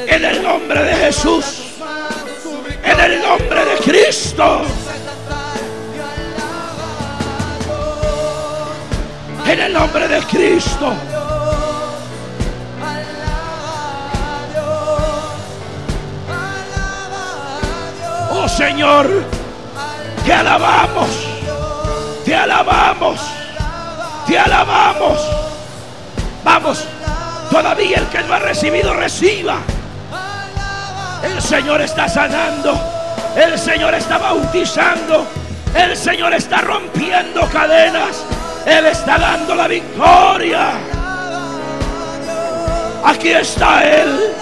En 0.07 0.25
el 0.25 0.43
nombre 0.43 0.83
de 0.83 0.95
Jesús. 0.95 1.63
En 2.83 3.01
el 3.01 3.21
nombre 3.21 3.65
de 3.65 3.77
Cristo. 3.85 4.63
En 9.47 9.61
el 9.61 9.73
nombre 9.73 10.09
de 10.09 10.23
Cristo. 10.23 10.95
Señor, 18.57 19.07
te 20.25 20.33
alabamos, 20.33 21.11
te 22.25 22.35
alabamos, 22.35 23.21
te 24.27 24.39
alabamos. 24.39 25.19
Vamos, 26.43 26.85
todavía 27.51 27.99
el 27.99 28.07
que 28.07 28.23
no 28.23 28.33
ha 28.33 28.39
recibido, 28.39 28.95
reciba. 28.95 29.59
El 31.23 31.43
Señor 31.43 31.83
está 31.83 32.09
sanando, 32.09 32.81
el 33.37 33.59
Señor 33.59 33.93
está 33.93 34.17
bautizando, 34.17 35.27
el 35.75 35.95
Señor 35.95 36.33
está 36.33 36.63
rompiendo 36.63 37.43
cadenas, 37.51 38.25
Él 38.65 38.87
está 38.87 39.19
dando 39.19 39.55
la 39.55 39.69
victoria. 39.69 40.71
Aquí 43.05 43.33
está 43.33 43.85
Él 43.85 44.33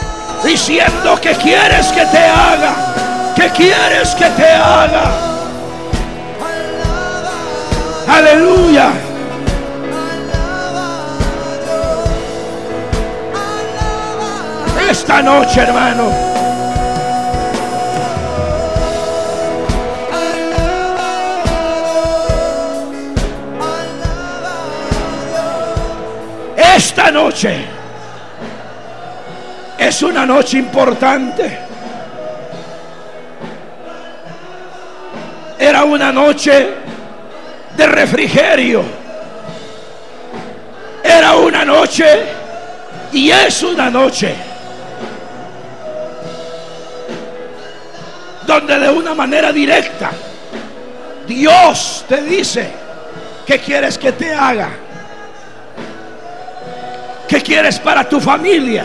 diciendo 0.44 1.20
que 1.20 1.34
quieres 1.34 1.88
que 1.88 2.06
te 2.06 2.24
haga. 2.24 3.03
Quieres 3.52 4.14
que 4.14 4.24
te 4.30 4.48
haga? 4.48 5.12
Aleluya. 8.08 8.90
Esta 14.90 15.22
noche, 15.22 15.60
hermano. 15.60 16.10
Esta 26.56 27.10
noche 27.10 27.64
es 29.78 30.02
una 30.02 30.26
noche 30.26 30.58
importante. 30.58 31.63
Era 35.64 35.82
una 35.82 36.12
noche 36.12 36.74
de 37.74 37.86
refrigerio. 37.86 38.84
Era 41.02 41.36
una 41.36 41.64
noche 41.64 42.04
y 43.10 43.30
es 43.30 43.62
una 43.62 43.88
noche 43.88 44.34
donde 48.46 48.78
de 48.78 48.90
una 48.90 49.14
manera 49.14 49.52
directa 49.52 50.10
Dios 51.26 52.04
te 52.06 52.20
dice 52.20 52.70
qué 53.46 53.58
quieres 53.58 53.96
que 53.96 54.12
te 54.12 54.34
haga, 54.34 54.68
qué 57.26 57.40
quieres 57.40 57.78
para 57.78 58.06
tu 58.06 58.20
familia, 58.20 58.84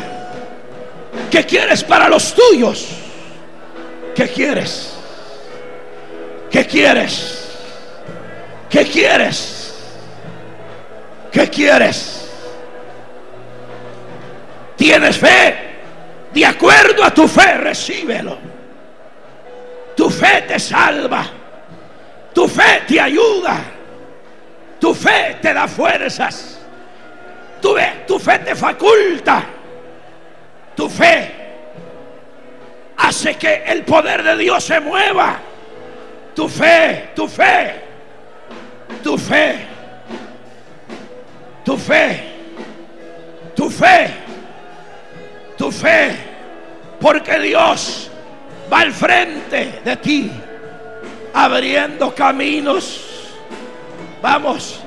qué 1.30 1.46
quieres 1.46 1.84
para 1.84 2.08
los 2.08 2.34
tuyos, 2.34 2.88
qué 4.16 4.30
quieres, 4.30 4.89
qué 6.50 6.66
quieres. 6.66 7.36
¿Qué 8.70 8.86
quieres? 8.86 9.76
¿Qué 11.32 11.50
quieres? 11.50 12.30
¿Tienes 14.76 15.18
fe? 15.18 15.70
De 16.34 16.46
acuerdo 16.46 17.04
a 17.04 17.14
tu 17.14 17.28
fe, 17.28 17.58
recíbelo. 17.58 18.38
Tu 19.96 20.10
fe 20.10 20.44
te 20.48 20.60
salva. 20.60 21.26
Tu 22.34 22.48
fe 22.48 22.84
te 22.88 23.02
ayuda. 23.02 23.58
Tu 24.80 24.94
fe 24.94 25.38
te 25.42 25.54
da 25.54 25.68
fuerzas. 25.68 26.60
Tu 27.62 27.76
tu 28.08 28.20
fe 28.20 28.40
te 28.40 28.56
faculta. 28.56 29.44
Tu 30.76 30.90
fe 30.90 31.32
hace 32.96 33.36
que 33.36 33.64
el 33.66 33.84
poder 33.84 34.24
de 34.24 34.38
Dios 34.38 34.64
se 34.64 34.80
mueva. 34.80 35.49
Tu 36.36 36.48
fe, 36.48 37.10
tu 37.16 37.28
fe 37.28 37.90
tu 39.04 39.18
fe, 39.18 39.68
tu 41.64 41.78
fe, 41.78 42.20
tu 43.56 43.70
fe, 43.70 44.14
tu 45.58 45.72
fe, 45.72 46.16
porque 47.00 47.40
Dios 47.40 48.10
va 48.72 48.82
al 48.82 48.92
frente 48.92 49.82
de 49.84 49.96
ti, 49.98 50.32
abriendo 51.34 52.14
caminos. 52.14 53.06
Vamos. 54.22 54.82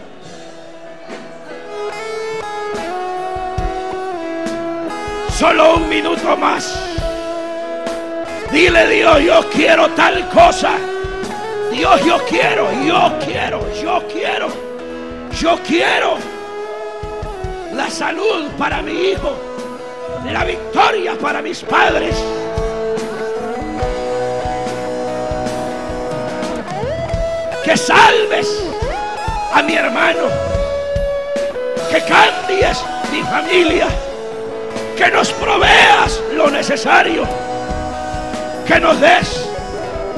Solo 5.38 5.76
un 5.76 5.88
minuto 5.88 6.36
más. 6.36 6.78
Dile 8.52 8.86
Dios, 8.88 9.22
yo 9.22 9.50
quiero 9.50 9.88
tal 9.90 10.28
cosa. 10.28 10.76
Dios, 11.72 12.04
yo 12.04 12.18
quiero, 12.28 12.70
yo 12.84 13.18
quiero, 13.24 13.60
yo 13.82 14.02
quiero, 14.06 14.48
yo 15.40 15.58
quiero 15.66 16.18
la 17.72 17.88
salud 17.88 18.50
para 18.58 18.82
mi 18.82 18.92
hijo, 18.92 19.34
la 20.30 20.44
victoria 20.44 21.14
para 21.18 21.40
mis 21.40 21.62
padres. 21.62 22.22
Que 27.64 27.74
salves 27.74 28.48
a 29.54 29.62
mi 29.62 29.74
hermano, 29.74 30.28
que 31.90 32.02
cambies 32.04 32.84
mi 33.10 33.22
familia, 33.22 33.86
que 34.94 35.10
nos 35.10 35.32
proveas 35.32 36.20
lo 36.34 36.50
necesario, 36.50 37.26
que 38.66 38.78
nos 38.78 39.00
des 39.00 39.41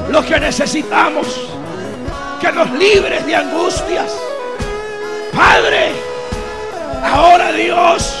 lo 0.09 0.25
que 0.25 0.39
necesitamos, 0.39 1.27
que 2.39 2.51
nos 2.51 2.71
libres 2.71 3.25
de 3.25 3.35
angustias. 3.35 4.11
Padre, 5.35 5.91
ahora 7.03 7.51
Dios, 7.51 8.15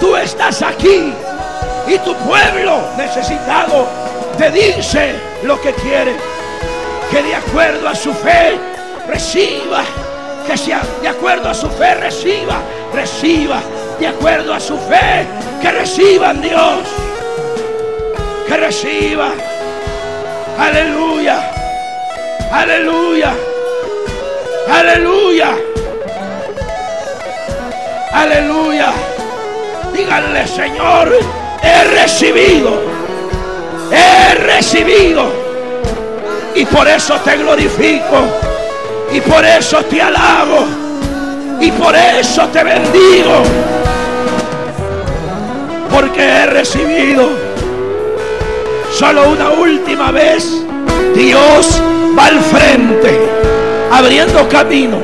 tú 0.00 0.16
estás 0.16 0.62
aquí 0.62 1.12
y 1.88 1.98
tu 1.98 2.14
pueblo 2.16 2.80
necesitado 2.96 3.86
te 4.36 4.50
dice 4.50 5.14
lo 5.42 5.60
que 5.60 5.72
quiere. 5.74 6.14
Que 7.10 7.22
de 7.22 7.34
acuerdo 7.34 7.88
a 7.88 7.94
su 7.94 8.12
fe 8.12 8.58
reciba, 9.08 9.84
que 10.46 10.56
sea 10.56 10.82
de 11.00 11.08
acuerdo 11.08 11.48
a 11.48 11.54
su 11.54 11.70
fe 11.70 11.94
reciba, 11.94 12.58
reciba, 12.92 13.60
de 13.98 14.08
acuerdo 14.08 14.52
a 14.52 14.60
su 14.60 14.76
fe, 14.76 15.24
que 15.62 15.70
reciban 15.70 16.42
Dios, 16.42 16.80
que 18.48 18.56
reciba. 18.56 19.30
Aleluya. 20.58 21.52
Aleluya. 22.50 23.34
Aleluya. 24.70 25.50
Aleluya. 28.12 28.92
Díganle, 29.92 30.46
Señor, 30.46 31.12
he 31.62 31.84
recibido. 31.84 32.80
He 33.92 34.34
recibido. 34.36 35.30
Y 36.54 36.64
por 36.64 36.88
eso 36.88 37.14
te 37.20 37.36
glorifico. 37.36 38.24
Y 39.12 39.20
por 39.20 39.44
eso 39.44 39.84
te 39.84 40.00
alabo. 40.00 40.66
Y 41.60 41.70
por 41.72 41.94
eso 41.94 42.46
te 42.48 42.64
bendigo. 42.64 43.42
Porque 45.90 46.22
he 46.22 46.46
recibido 46.46 47.45
Solo 48.98 49.28
una 49.28 49.50
última 49.50 50.10
vez, 50.10 50.64
Dios 51.14 51.82
va 52.18 52.28
al 52.28 52.40
frente, 52.40 53.28
abriendo 53.92 54.48
camino. 54.48 54.96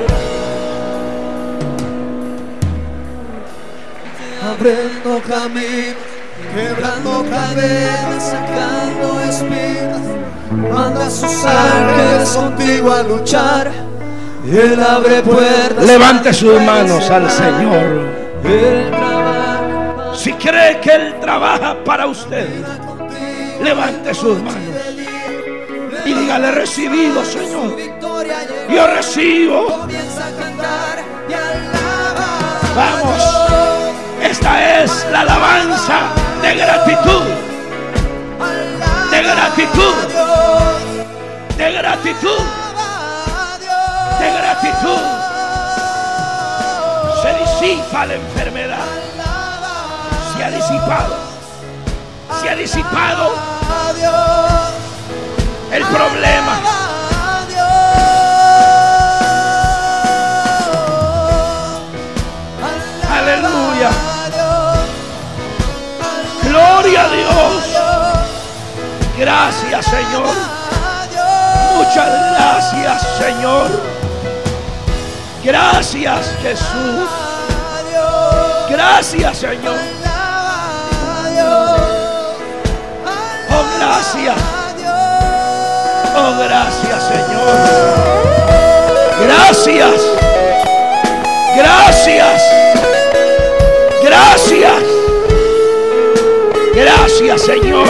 Abriendo 4.50 5.20
camino, 5.28 5.94
quebrando 6.54 7.22
cadenas, 7.28 8.30
sacando 8.30 9.20
espinas. 9.28 10.00
Manda 10.72 11.10
sus 11.10 11.44
ángeles 11.44 12.30
contigo 12.30 12.92
a 12.92 13.02
luchar. 13.02 13.70
Y 14.50 14.56
él 14.56 14.82
abre 14.82 15.20
puertas. 15.20 15.84
Levante 15.84 16.32
sus 16.32 16.58
manos 16.62 17.10
al 17.10 17.30
Señor. 17.30 18.08
Si 20.14 20.32
cree 20.32 20.80
que 20.80 20.94
Él 20.94 21.14
trabaja 21.20 21.76
para 21.84 22.06
usted 22.06 22.48
levante 23.62 24.14
sus 24.14 24.38
manos 24.42 25.02
y 26.04 26.14
dígale 26.14 26.50
recibido, 26.52 27.24
Señor. 27.24 27.76
Yo 28.68 28.86
recibo. 28.88 29.86
Vamos. 32.74 33.22
Esta 34.22 34.82
es 34.82 35.06
la 35.12 35.20
alabanza 35.20 36.00
de 36.40 36.54
gratitud. 36.54 37.22
De 39.10 39.22
gratitud. 39.22 39.94
De 41.56 41.72
gratitud. 41.72 42.40
De 44.18 44.32
gratitud. 44.32 45.02
Se 47.22 47.34
disipa 47.38 48.06
la 48.06 48.14
enfermedad. 48.14 48.86
Se 50.36 50.44
ha 50.44 50.50
disipado. 50.50 51.16
Se 52.40 52.48
ha 52.48 52.56
disipado 52.56 53.51
el 55.72 55.84
problema. 55.84 56.60
Aleluya. 63.10 63.90
Gloria 66.42 67.04
a 67.04 67.08
Dios. 67.08 67.64
Gracias 69.18 69.86
Señor. 69.86 70.34
Muchas 71.76 72.08
gracias 72.32 73.02
Señor. 73.18 73.70
Gracias 75.42 76.36
Jesús. 76.42 77.08
Gracias 78.68 79.38
Señor. 79.38 79.91
Gracias. 83.82 84.36
Oh, 86.14 86.34
gracias, 86.38 87.02
Señor. 87.08 87.58
Gracias. 89.26 90.00
Gracias. 91.56 92.42
Gracias. 94.02 94.82
Gracias, 96.74 97.42
Señor. 97.42 97.88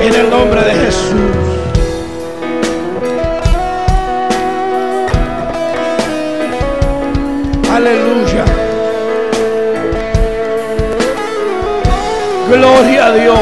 En 0.00 0.14
el 0.14 0.30
nombre 0.30 0.62
de 0.62 0.72
Jesús. 0.72 1.12
Aleluya. 7.72 8.25
Gloria 12.56 13.06
a 13.06 13.12
Dios. 13.12 13.38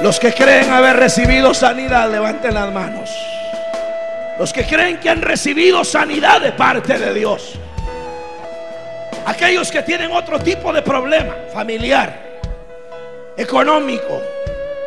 Los 0.00 0.20
que 0.20 0.32
creen 0.32 0.70
haber 0.70 0.94
recibido 0.94 1.52
sanidad, 1.54 2.12
levanten 2.12 2.54
las 2.54 2.72
manos. 2.72 3.10
Los 4.38 4.52
que 4.52 4.64
creen 4.66 5.00
que 5.00 5.10
han 5.10 5.20
recibido 5.20 5.82
sanidad 5.82 6.40
de 6.40 6.52
parte 6.52 6.96
de 6.96 7.12
Dios. 7.12 7.58
Aquellos 9.26 9.72
que 9.72 9.82
tienen 9.82 10.12
otro 10.12 10.38
tipo 10.38 10.72
de 10.72 10.82
problema, 10.82 11.34
familiar, 11.52 12.38
económico, 13.36 14.22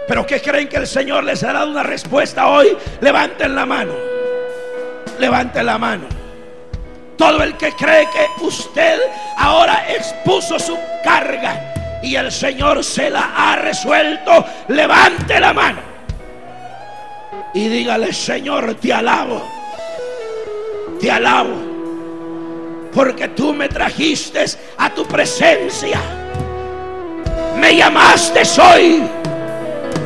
pero 0.08 0.26
que 0.26 0.40
creen 0.40 0.70
que 0.70 0.78
el 0.78 0.88
Señor 0.88 1.26
les 1.26 1.44
ha 1.44 1.52
dado 1.52 1.70
una 1.70 1.84
respuesta 1.84 2.48
hoy, 2.48 2.78
levanten 3.02 3.56
la 3.56 3.66
mano. 3.66 3.92
Levanten 5.20 5.66
la 5.66 5.78
mano. 5.78 6.21
Todo 7.22 7.44
el 7.44 7.56
que 7.56 7.72
cree 7.74 8.10
que 8.10 8.44
usted 8.44 9.00
ahora 9.38 9.86
expuso 9.88 10.58
su 10.58 10.76
carga 11.04 12.02
y 12.02 12.16
el 12.16 12.32
Señor 12.32 12.84
se 12.84 13.12
la 13.12 13.32
ha 13.36 13.58
resuelto, 13.58 14.44
levante 14.70 15.40
la 15.40 15.54
mano 15.54 15.82
y 17.54 17.68
dígale, 17.68 18.12
Señor, 18.12 18.74
te 18.74 18.92
alabo, 18.92 19.48
te 21.00 21.12
alabo, 21.12 21.54
porque 22.92 23.28
tú 23.28 23.54
me 23.54 23.70
trajiste 23.70 24.44
a 24.80 24.90
tu 24.90 25.06
presencia, 25.06 26.02
me 27.56 27.76
llamaste 27.76 28.42
hoy 28.60 29.04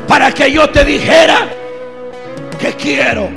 para 0.05 0.34
que 0.34 0.51
yo 0.51 0.70
te 0.70 0.84
dijera 0.84 1.47
que 2.59 2.74
quiero 2.74 3.30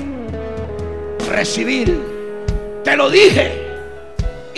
recibir. 1.30 2.18
Te 2.82 2.96
lo 2.96 3.08
dije 3.08 3.67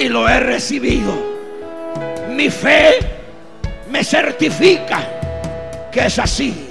y 0.01 0.09
lo 0.09 0.29
he 0.29 0.41
recibido. 0.41 1.13
Mi 2.31 2.51
fe 2.51 2.99
me 3.89 4.03
certifica 4.03 5.89
que 5.93 6.07
es 6.07 6.19
así. 6.19 6.67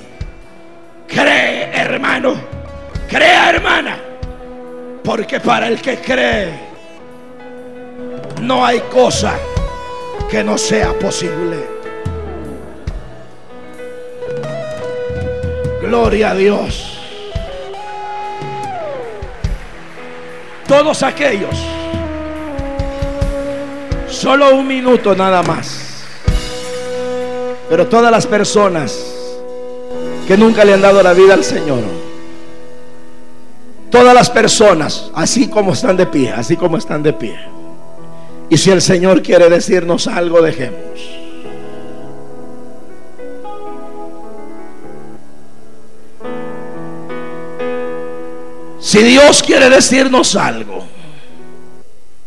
Cree, 1.07 1.71
hermano 1.73 2.59
Crea, 3.09 3.49
hermana. 3.49 3.97
Porque 5.03 5.39
para 5.39 5.67
el 5.67 5.81
que 5.81 5.97
cree, 5.97 6.53
no 8.41 8.63
hay 8.63 8.79
cosa 8.91 9.35
que 10.29 10.43
no 10.43 10.57
sea 10.59 10.93
posible. 10.93 11.57
Gloria 15.81 16.31
a 16.31 16.35
Dios. 16.35 16.99
Todos 20.67 21.01
aquellos. 21.01 21.78
Solo 24.09 24.55
un 24.55 24.67
minuto 24.67 25.15
nada 25.15 25.43
más. 25.43 26.03
Pero 27.69 27.87
todas 27.87 28.11
las 28.11 28.25
personas 28.25 29.05
que 30.27 30.37
nunca 30.37 30.65
le 30.65 30.73
han 30.73 30.81
dado 30.81 31.01
la 31.01 31.13
vida 31.13 31.33
al 31.33 31.43
Señor 31.43 31.83
Todas 33.89 34.13
las 34.13 34.29
personas, 34.29 35.09
así 35.15 35.47
como 35.47 35.73
están 35.73 35.97
de 35.97 36.05
pie, 36.05 36.31
así 36.31 36.55
como 36.55 36.77
están 36.77 37.01
de 37.01 37.13
pie. 37.13 37.39
Y 38.47 38.57
si 38.57 38.69
el 38.69 38.81
Señor 38.81 39.23
quiere 39.23 39.49
decirnos 39.49 40.07
algo, 40.07 40.41
dejemos. 40.41 40.79
Si 48.79 48.99
Dios 49.03 49.43
quiere 49.43 49.69
decirnos 49.69 50.35
algo, 50.35 50.83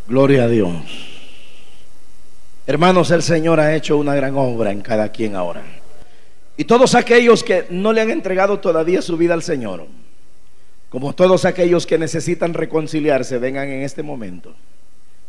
gloria 0.08 0.44
a 0.44 0.48
Dios. 0.48 1.01
Hermanos, 2.66 3.10
el 3.10 3.22
Señor 3.22 3.58
ha 3.58 3.74
hecho 3.74 3.96
una 3.96 4.14
gran 4.14 4.36
obra 4.36 4.70
en 4.70 4.82
cada 4.82 5.10
quien 5.10 5.34
ahora. 5.34 5.62
Y 6.56 6.64
todos 6.64 6.94
aquellos 6.94 7.42
que 7.42 7.66
no 7.70 7.92
le 7.92 8.00
han 8.00 8.10
entregado 8.10 8.60
todavía 8.60 9.02
su 9.02 9.16
vida 9.16 9.34
al 9.34 9.42
Señor, 9.42 9.86
como 10.88 11.12
todos 11.14 11.44
aquellos 11.44 11.86
que 11.86 11.98
necesitan 11.98 12.54
reconciliarse, 12.54 13.38
vengan 13.38 13.68
en 13.68 13.82
este 13.82 14.02
momento. 14.02 14.54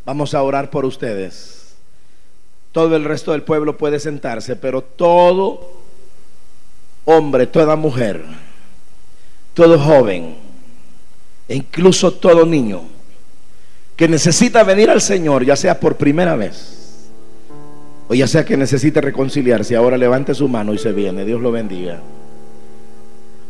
Vamos 0.06 0.34
a 0.34 0.44
orar 0.44 0.70
por 0.70 0.86
ustedes. 0.86 1.76
Todo 2.72 2.96
el 2.96 3.06
resto 3.06 3.32
del 3.32 3.44
pueblo 3.44 3.78
puede 3.78 4.00
sentarse, 4.00 4.56
pero 4.56 4.82
todo 4.82 5.72
hombre, 7.06 7.48
toda 7.48 7.76
mujer, 7.76 8.24
todo 9.54 9.80
joven, 9.80 10.36
e 11.48 11.56
incluso 11.56 12.14
todo 12.14 12.46
niño 12.46 12.84
que 13.96 14.08
necesita 14.08 14.64
venir 14.64 14.90
al 14.90 15.02
Señor, 15.02 15.46
ya 15.46 15.56
sea 15.56 15.80
por 15.80 15.98
primera 15.98 16.36
vez, 16.36 16.83
o 18.08 18.14
ya 18.14 18.28
sea 18.28 18.46
que 18.46 18.58
necesite 18.58 19.02
reconciliarse, 19.02 19.76
ahora 19.76 19.98
levante 19.98 20.34
su 20.34 20.48
mano 20.48 20.74
y 20.74 20.78
se 20.78 20.92
viene. 20.92 21.26
Dios 21.26 21.42
lo 21.42 21.52
bendiga. 21.52 22.00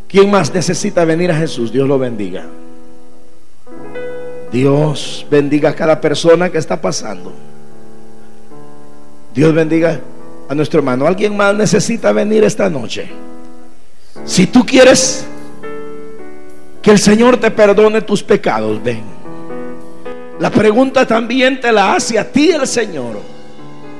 ¿Quién 0.07 0.29
más 0.29 0.53
necesita 0.53 1.05
venir 1.05 1.31
a 1.31 1.35
Jesús? 1.35 1.71
Dios 1.71 1.87
lo 1.87 1.97
bendiga. 1.97 2.45
Dios 4.51 5.25
bendiga 5.31 5.69
a 5.69 5.75
cada 5.75 5.99
persona 5.99 6.51
que 6.51 6.59
está 6.59 6.79
pasando. 6.79 7.33
Dios 9.33 9.53
bendiga 9.55 9.99
a 10.47 10.53
nuestro 10.53 10.79
hermano. 10.79 11.07
¿Alguien 11.07 11.35
más 11.35 11.55
necesita 11.55 12.11
venir 12.11 12.43
esta 12.43 12.69
noche? 12.69 13.09
Si 14.25 14.45
tú 14.45 14.63
quieres 14.63 15.25
que 16.83 16.91
el 16.91 16.99
Señor 16.99 17.37
te 17.37 17.49
perdone 17.49 18.01
tus 18.01 18.21
pecados, 18.21 18.83
ven. 18.83 19.01
La 20.39 20.51
pregunta 20.51 21.07
también 21.07 21.59
te 21.59 21.71
la 21.71 21.95
hace 21.95 22.19
a 22.19 22.31
ti 22.31 22.51
el 22.51 22.67
Señor. 22.67 23.32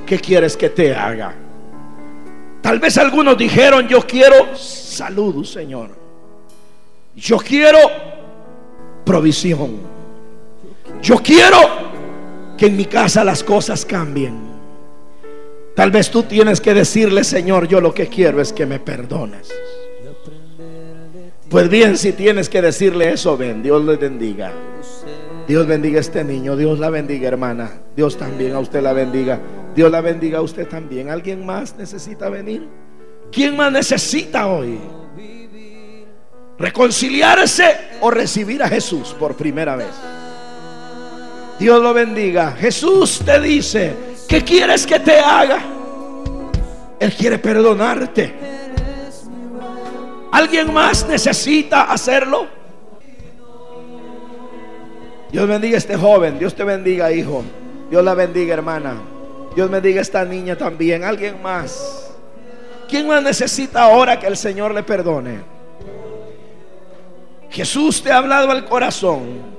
¿Qué 0.06 0.20
quieres 0.20 0.58
que 0.58 0.70
te 0.70 0.94
haga? 0.94 1.34
Tal 2.62 2.80
vez 2.80 2.98
algunos 2.98 3.38
dijeron, 3.38 3.88
yo 3.88 4.06
quiero 4.08 4.56
salud, 4.56 5.44
Señor. 5.44 5.90
Yo 7.16 7.38
quiero 7.38 7.80
provisión. 9.06 9.78
Yo 11.02 11.18
quiero 11.18 11.58
que 12.58 12.68
en 12.68 12.78
mi 12.78 12.86
casa 12.86 13.24
las 13.24 13.44
cosas 13.44 13.86
cambien. 13.86 14.54
Tal 15.76 15.92
vez 15.92 16.10
tú 16.10 16.24
tienes 16.24 16.62
que 16.62 16.74
decirle, 16.74 17.24
Señor, 17.24 17.68
yo 17.68 17.82
lo 17.82 17.94
que 17.94 18.08
quiero 18.08 18.40
es 18.40 18.54
que 18.54 18.66
me 18.66 18.80
perdones. 18.80 19.52
Pues 21.50 21.70
bien, 21.70 21.98
si 21.98 22.14
tienes 22.14 22.50
que 22.50 22.62
decirle 22.62 23.12
eso, 23.12 23.38
ven, 23.38 23.62
Dios 23.62 23.84
le 23.84 23.98
bendiga. 23.98 24.52
Dios 25.48 25.68
bendiga 25.68 25.98
a 25.98 26.02
este 26.02 26.24
niño, 26.24 26.56
Dios 26.56 26.80
la 26.80 26.90
bendiga, 26.90 27.28
hermana. 27.28 27.72
Dios 27.96 28.18
también 28.18 28.54
a 28.54 28.60
usted 28.60 28.82
la 28.82 28.94
bendiga. 28.94 29.40
Dios 29.76 29.92
la 29.92 30.02
bendiga 30.02 30.40
a 30.40 30.42
usted 30.42 30.68
también. 30.68 31.10
¿Alguien 31.10 31.46
más 31.46 31.76
necesita 31.76 32.30
venir? 32.30 32.68
¿Quién 33.32 33.56
más 33.56 33.72
necesita 33.72 34.48
hoy? 34.48 34.80
reconciliarse 36.58 37.78
o 38.02 38.12
recibir 38.12 38.64
a 38.64 38.70
Jesús 38.70 39.16
por 39.20 39.36
primera 39.36 39.76
vez. 39.76 39.92
Dios 41.60 41.82
lo 41.82 41.94
bendiga. 41.94 42.54
Jesús 42.54 43.22
te 43.26 43.40
dice, 43.40 43.94
¿qué 44.28 44.42
quieres 44.44 44.86
que 44.86 45.00
te 45.00 45.20
haga? 45.20 45.60
Él 47.00 47.14
quiere 47.14 47.38
perdonarte. 47.38 48.34
¿Alguien 50.32 50.74
más 50.74 51.08
necesita 51.08 51.84
hacerlo? 51.84 52.48
Dios 55.32 55.48
bendiga 55.48 55.76
a 55.76 55.78
este 55.80 55.98
joven. 55.98 56.40
Dios 56.40 56.56
te 56.56 56.64
bendiga, 56.64 57.12
hijo. 57.12 57.44
Dios 57.90 58.04
la 58.04 58.14
bendiga, 58.14 58.54
hermana. 58.54 59.13
Dios 59.56 59.70
bendiga 59.70 60.00
a 60.00 60.02
esta 60.02 60.26
niña 60.26 60.58
también. 60.58 61.04
¿Alguien 61.04 61.42
más? 61.42 62.12
¿Quién 62.88 63.08
más 63.08 63.24
necesita 63.24 63.84
ahora 63.84 64.20
que 64.20 64.28
el 64.28 64.38
Señor 64.38 64.74
le 64.74 64.84
perdone? 64.84 65.42
Jesús 67.50 68.02
te 68.02 68.12
ha 68.12 68.18
hablado 68.18 68.50
al 68.52 68.66
corazón 68.66 69.54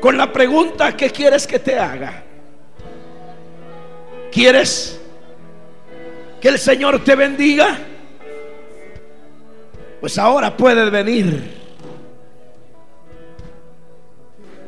con 0.00 0.16
la 0.16 0.32
pregunta, 0.32 0.96
¿qué 0.96 1.10
quieres 1.10 1.46
que 1.46 1.58
te 1.58 1.78
haga? 1.78 2.22
¿Quieres 4.30 5.00
que 6.40 6.48
el 6.48 6.58
Señor 6.58 7.02
te 7.02 7.16
bendiga? 7.16 7.78
Pues 10.00 10.18
ahora 10.18 10.56
puedes 10.56 10.90
venir. 10.90 11.56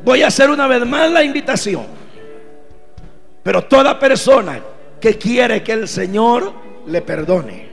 Voy 0.03 0.23
a 0.23 0.29
hacer 0.29 0.51
una 0.51 0.67
vez 0.67 0.85
más 0.87 1.11
la 1.11 1.23
invitación. 1.23 1.87
Pero 3.43 3.65
toda 3.65 3.99
persona 3.99 4.61
que 5.01 5.17
quiere 5.17 5.63
que 5.63 5.73
el 5.73 5.89
Señor 5.89 6.53
le 6.87 7.03
perdone, 7.03 7.69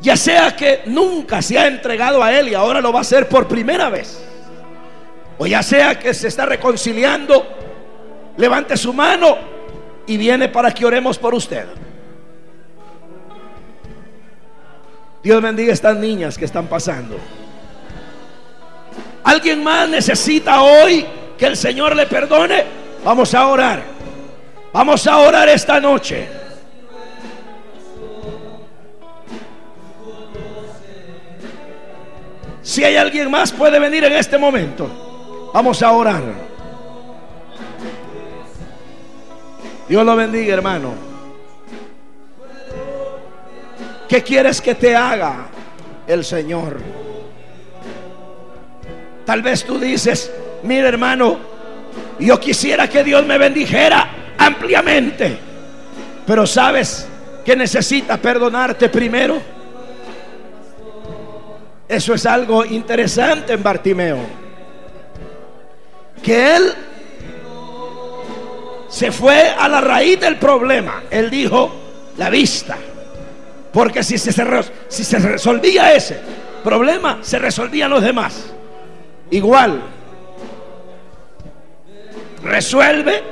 ya 0.00 0.16
sea 0.16 0.56
que 0.56 0.82
nunca 0.86 1.42
se 1.42 1.58
ha 1.58 1.66
entregado 1.66 2.22
a 2.22 2.32
Él 2.32 2.48
y 2.48 2.54
ahora 2.54 2.80
lo 2.80 2.92
va 2.92 3.00
a 3.00 3.02
hacer 3.02 3.28
por 3.28 3.46
primera 3.46 3.90
vez. 3.90 4.22
O 5.38 5.46
ya 5.46 5.62
sea 5.62 5.98
que 5.98 6.12
se 6.14 6.28
está 6.28 6.46
reconciliando, 6.46 7.46
levante 8.36 8.76
su 8.76 8.92
mano 8.92 9.36
y 10.06 10.16
viene 10.16 10.48
para 10.48 10.72
que 10.72 10.84
oremos 10.84 11.18
por 11.18 11.34
usted. 11.34 11.66
Dios 15.22 15.42
bendiga 15.42 15.70
a 15.70 15.74
estas 15.74 15.96
niñas 15.96 16.38
que 16.38 16.46
están 16.46 16.66
pasando. 16.66 17.16
¿Alguien 19.24 19.62
más 19.62 19.88
necesita 19.88 20.62
hoy 20.62 21.06
que 21.36 21.46
el 21.46 21.56
Señor 21.56 21.94
le 21.94 22.06
perdone? 22.06 22.79
Vamos 23.04 23.34
a 23.34 23.46
orar. 23.46 23.82
Vamos 24.72 25.06
a 25.06 25.18
orar 25.18 25.48
esta 25.48 25.80
noche. 25.80 26.28
Si 32.62 32.84
hay 32.84 32.96
alguien 32.96 33.30
más, 33.30 33.52
puede 33.52 33.78
venir 33.78 34.04
en 34.04 34.12
este 34.12 34.38
momento. 34.38 35.50
Vamos 35.52 35.82
a 35.82 35.90
orar. 35.92 36.22
Dios 39.88 40.06
lo 40.06 40.14
bendiga, 40.14 40.54
hermano. 40.54 40.92
¿Qué 44.08 44.22
quieres 44.22 44.60
que 44.60 44.74
te 44.74 44.94
haga 44.94 45.46
el 46.06 46.24
Señor? 46.24 46.78
Tal 49.24 49.42
vez 49.42 49.64
tú 49.64 49.78
dices, 49.78 50.32
mira 50.62 50.88
hermano, 50.88 51.49
yo 52.26 52.38
quisiera 52.38 52.88
que 52.88 53.02
Dios 53.02 53.24
me 53.26 53.38
bendijera 53.38 54.34
ampliamente. 54.38 55.38
Pero 56.26 56.46
sabes 56.46 57.08
que 57.44 57.56
necesita 57.56 58.16
perdonarte 58.16 58.88
primero. 58.88 59.40
Eso 61.88 62.14
es 62.14 62.26
algo 62.26 62.64
interesante 62.64 63.54
en 63.54 63.62
Bartimeo. 63.62 64.18
Que 66.22 66.56
él 66.56 66.72
se 68.88 69.10
fue 69.10 69.50
a 69.50 69.68
la 69.68 69.80
raíz 69.80 70.20
del 70.20 70.36
problema. 70.36 71.04
Él 71.10 71.30
dijo, 71.30 71.74
la 72.16 72.30
vista. 72.30 72.76
Porque 73.72 74.02
si 74.02 74.18
se, 74.18 74.32
si 74.88 75.04
se 75.04 75.18
resolvía 75.18 75.94
ese 75.94 76.18
problema, 76.62 77.18
se 77.22 77.38
resolvían 77.38 77.90
los 77.90 78.02
demás. 78.02 78.52
Igual. 79.30 79.80
Resuelve. 82.42 83.22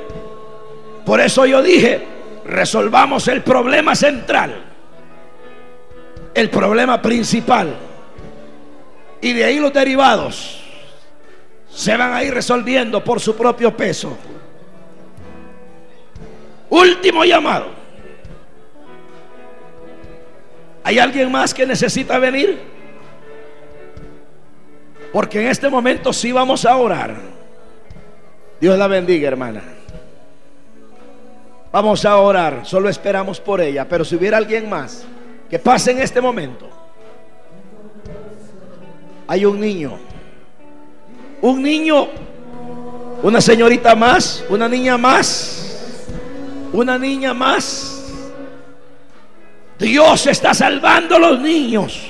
Por 1.05 1.19
eso 1.21 1.45
yo 1.45 1.61
dije, 1.61 2.05
resolvamos 2.45 3.27
el 3.27 3.41
problema 3.41 3.95
central. 3.95 4.65
El 6.33 6.49
problema 6.49 7.01
principal 7.01 7.75
y 9.21 9.33
de 9.33 9.43
ahí 9.43 9.59
los 9.59 9.73
derivados 9.73 10.61
se 11.69 11.95
van 11.95 12.13
a 12.13 12.23
ir 12.23 12.33
resolviendo 12.33 13.03
por 13.03 13.19
su 13.19 13.35
propio 13.35 13.75
peso. 13.75 14.17
Último 16.69 17.25
llamado. 17.25 17.67
¿Hay 20.83 20.99
alguien 20.99 21.31
más 21.31 21.53
que 21.53 21.65
necesita 21.65 22.17
venir? 22.19 22.59
Porque 25.11 25.41
en 25.41 25.47
este 25.47 25.69
momento 25.69 26.13
sí 26.13 26.31
vamos 26.31 26.65
a 26.65 26.75
orar. 26.75 27.15
Dios 28.59 28.77
la 28.77 28.87
bendiga, 28.87 29.27
hermana. 29.27 29.63
Vamos 31.71 32.03
a 32.03 32.17
orar, 32.17 32.61
solo 32.65 32.89
esperamos 32.89 33.39
por 33.39 33.61
ella. 33.61 33.87
Pero 33.87 34.03
si 34.03 34.15
hubiera 34.15 34.37
alguien 34.37 34.69
más 34.69 35.05
que 35.49 35.59
pase 35.59 35.91
en 35.91 35.99
este 35.99 36.21
momento 36.21 36.69
hay 39.29 39.45
un 39.45 39.59
niño. 39.59 39.97
Un 41.41 41.61
niño, 41.61 42.07
una 43.21 43.39
señorita 43.39 43.95
más, 43.95 44.43
una 44.49 44.67
niña 44.67 44.97
más, 44.97 46.17
una 46.73 46.97
niña 46.97 47.33
más. 47.33 48.11
Dios 49.77 50.25
está 50.25 50.53
salvando 50.55 51.15
a 51.15 51.19
los 51.19 51.39
niños, 51.39 52.01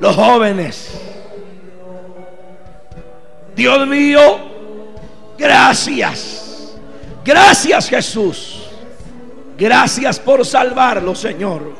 los 0.00 0.16
jóvenes. 0.16 0.90
Dios 3.54 3.86
mío, 3.86 4.49
gracias. 5.40 6.76
Gracias 7.24 7.88
Jesús. 7.88 8.70
Gracias 9.58 10.18
por 10.20 10.46
salvarlo, 10.46 11.14
Señor. 11.14 11.72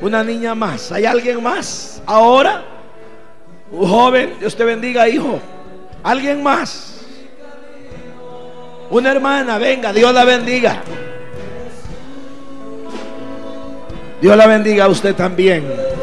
Una 0.00 0.22
niña 0.22 0.54
más. 0.54 0.92
¿Hay 0.92 1.04
alguien 1.04 1.42
más? 1.42 2.02
Ahora. 2.04 2.64
Un 3.70 3.88
joven, 3.88 4.36
Dios 4.38 4.54
te 4.54 4.64
bendiga, 4.64 5.08
hijo. 5.08 5.40
Alguien 6.02 6.42
más. 6.42 7.00
Una 8.90 9.10
hermana, 9.10 9.58
venga, 9.58 9.92
Dios 9.92 10.12
la 10.14 10.24
bendiga. 10.24 10.82
Dios 14.20 14.36
la 14.36 14.46
bendiga 14.46 14.84
a 14.84 14.88
usted 14.88 15.14
también. 15.14 15.93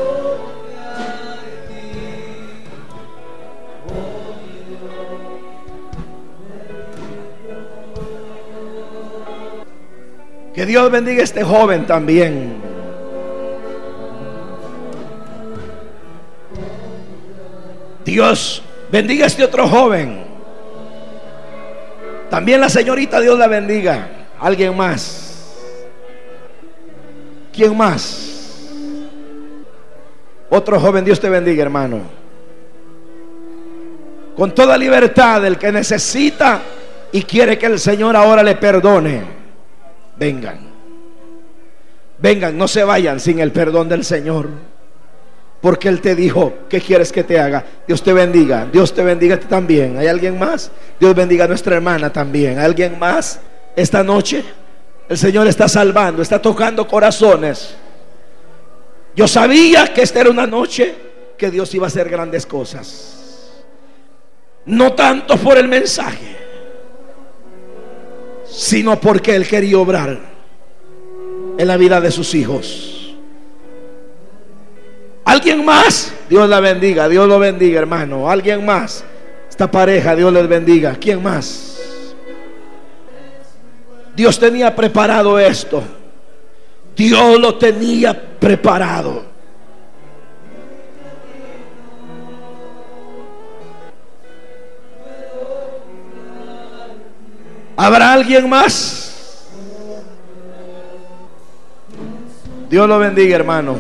Que 10.54 10.66
Dios 10.66 10.92
bendiga 10.92 11.22
a 11.22 11.24
este 11.24 11.44
joven 11.44 11.86
también. 11.86 12.62
Dios 18.04 18.62
bendiga 18.92 19.24
a 19.24 19.28
este 19.28 19.44
otro 19.44 19.68
joven. 19.68 20.26
También 22.30 22.60
la 22.60 22.70
señorita, 22.70 23.20
Dios 23.22 23.38
la 23.38 23.48
bendiga. 23.48 24.08
Alguien 24.40 24.76
más. 24.76 25.54
¿Quién 27.54 27.76
más? 27.76 28.70
Otro 30.50 30.80
joven, 30.80 31.06
Dios 31.06 31.20
te 31.20 31.30
bendiga, 31.30 31.64
hermano. 31.64 32.00
Con 34.36 34.54
toda 34.54 34.78
libertad, 34.78 35.46
el 35.46 35.58
que 35.58 35.72
necesita 35.72 36.62
y 37.12 37.24
quiere 37.24 37.58
que 37.58 37.68
el 37.68 37.80
Señor 37.80 38.16
ahora 38.16 38.44
le 38.44 38.56
perdone, 38.56 39.41
vengan. 40.18 40.72
Vengan, 42.20 42.58
no 42.58 42.68
se 42.68 42.84
vayan 42.84 43.20
sin 43.20 43.40
el 43.40 43.52
perdón 43.52 43.90
del 43.90 44.04
Señor. 44.04 44.50
Porque 45.62 45.90
Él 45.90 46.02
te 46.02 46.16
dijo, 46.16 46.54
¿qué 46.70 46.82
quieres 46.82 47.12
que 47.12 47.24
te 47.24 47.40
haga? 47.40 47.64
Dios 47.88 48.02
te 48.04 48.14
bendiga, 48.14 48.68
Dios 48.72 48.94
te 48.94 49.04
bendiga 49.04 49.40
también. 49.40 49.98
¿Hay 49.98 50.08
alguien 50.08 50.38
más? 50.40 50.72
Dios 51.00 51.14
bendiga 51.16 51.46
a 51.46 51.48
nuestra 51.48 51.76
hermana 51.76 52.12
también. 52.12 52.58
¿Hay 52.58 52.66
alguien 52.66 52.98
más? 52.98 53.40
Esta 53.76 54.04
noche 54.04 54.44
el 55.12 55.18
Señor 55.18 55.46
está 55.48 55.68
salvando, 55.68 56.22
está 56.22 56.42
tocando 56.42 56.88
corazones. 56.88 57.76
Yo 59.14 59.28
sabía 59.28 59.94
que 59.94 60.04
esta 60.04 60.22
era 60.22 60.30
una 60.30 60.48
noche 60.48 60.96
que 61.38 61.52
Dios 61.52 61.76
iba 61.76 61.86
a 61.86 61.90
hacer 61.90 62.10
grandes 62.10 62.46
cosas. 62.46 63.66
No 64.66 64.94
tanto 64.94 65.36
por 65.38 65.58
el 65.58 65.68
mensaje, 65.68 66.38
sino 68.52 69.00
porque 69.00 69.36
Él 69.36 69.48
quería 69.48 69.78
obrar 69.78 70.20
en 71.58 71.68
la 71.68 71.78
vida 71.78 72.02
de 72.02 72.12
sus 72.12 72.36
hijos. 72.36 73.16
¿Alguien 75.24 75.64
más? 75.64 76.14
Dios 76.30 76.50
la 76.50 76.60
bendiga, 76.60 77.08
Dios 77.08 77.28
lo 77.28 77.40
bendiga, 77.40 77.80
hermano. 77.80 78.30
¿Alguien 78.30 78.66
más? 78.66 79.04
Esta 79.50 79.70
pareja, 79.70 80.16
Dios 80.16 80.34
les 80.34 80.48
bendiga. 80.48 80.96
¿Quién 81.00 81.22
más? 81.22 81.80
Dios 84.16 84.40
tenía 84.40 84.76
preparado 84.76 85.40
esto. 85.40 85.84
Dios 86.96 87.40
lo 87.40 87.56
tenía 87.58 88.20
preparado. 88.40 89.31
¿Habrá 97.84 98.14
alguien 98.14 98.48
más? 98.48 99.50
Dios 102.70 102.88
lo 102.88 103.00
bendiga, 103.00 103.36
hermano. 103.36 103.76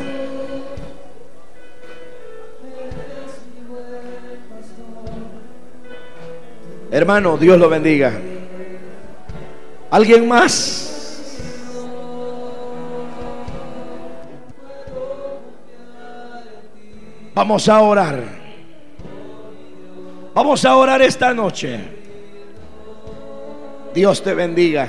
Hermano, 6.90 7.38
Dios 7.38 7.60
lo 7.60 7.70
bendiga. 7.70 8.20
¿Alguien 9.92 10.28
más? 10.28 10.88
Vamos 17.36 17.70
a 17.70 17.80
orar. 17.82 18.24
Vamos 20.34 20.66
a 20.66 20.76
orar 20.76 21.04
esta 21.04 21.36
noche. 21.36 22.01
Dios 23.94 24.24
te 24.24 24.34
bendiga. 24.34 24.88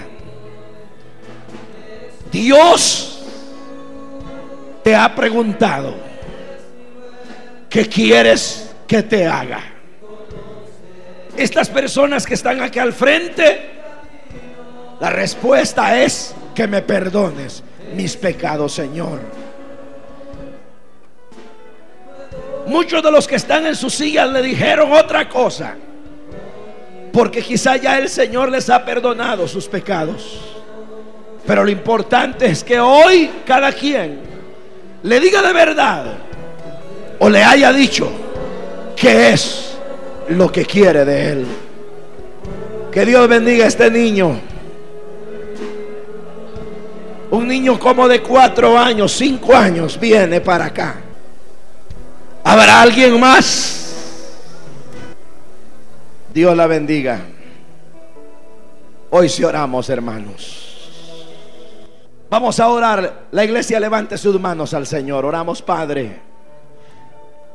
Dios 2.31 3.25
te 4.83 4.95
ha 4.95 5.15
preguntado, 5.15 5.95
¿qué 7.69 7.87
quieres 7.87 8.75
que 8.87 9.03
te 9.03 9.27
haga? 9.27 9.73
estas 11.37 11.69
personas 11.69 12.27
que 12.27 12.35
están 12.35 12.61
aquí 12.61 12.79
al 12.79 12.93
frente, 12.93 13.71
la 15.01 15.11
respuesta 15.11 16.03
es 16.03 16.35
que 16.55 16.67
me 16.67 16.83
perdones 16.83 17.63
mis 17.95 18.17
pecados, 18.17 18.73
Señor. 18.73 19.21
Muchos 22.67 23.03
de 23.03 23.11
los 23.11 23.27
que 23.27 23.37
están 23.37 23.67
en 23.67 23.75
sus 23.75 23.95
sillas 23.95 24.31
le 24.31 24.43
dijeron 24.43 24.93
otra 24.93 25.29
cosa. 25.29 25.75
Porque 27.13 27.43
quizá 27.43 27.77
ya 27.77 27.99
el 27.99 28.09
Señor 28.09 28.51
les 28.51 28.71
ha 28.71 28.85
perdonado 28.85 29.47
sus 29.47 29.69
pecados. 29.69 30.41
Pero 31.47 31.65
lo 31.65 31.71
importante 31.71 32.47
es 32.47 32.65
que 32.65 32.81
hoy 32.81 33.31
cada 33.45 33.73
quien 33.73 34.21
le 35.03 35.21
diga 35.21 35.43
de 35.43 35.53
verdad 35.53 36.05
o 37.19 37.29
le 37.29 37.43
haya 37.43 37.73
dicho 37.73 38.11
que 38.97 39.33
es 39.33 39.73
lo 40.29 40.51
que 40.51 40.65
quiere 40.65 41.05
de 41.05 41.33
él. 41.33 41.47
Que 42.91 43.05
Dios 43.05 43.29
bendiga 43.29 43.65
a 43.65 43.69
este 43.69 43.91
niño. 43.91 44.39
Un 47.31 47.49
niño 47.49 47.79
como 47.79 48.07
de 48.07 48.21
cuatro 48.21 48.79
años, 48.79 49.13
cinco 49.13 49.55
años, 49.55 49.99
viene 49.99 50.41
para 50.41 50.67
acá. 50.67 50.97
¿Habrá 52.45 52.83
alguien 52.83 53.19
más? 53.19 53.82
Dios 56.33 56.57
la 56.57 56.67
bendiga. 56.67 57.21
Hoy 59.11 59.29
sí 59.29 59.45
oramos, 59.45 59.91
hermanos. 59.91 60.91
Vamos 62.31 62.59
a 62.59 62.69
orar. 62.69 63.25
La 63.31 63.45
iglesia 63.45 63.79
levante 63.79 64.17
sus 64.17 64.41
manos 64.41 64.73
al 64.73 64.87
Señor. 64.87 65.27
Oramos, 65.27 65.61
Padre. 65.61 66.21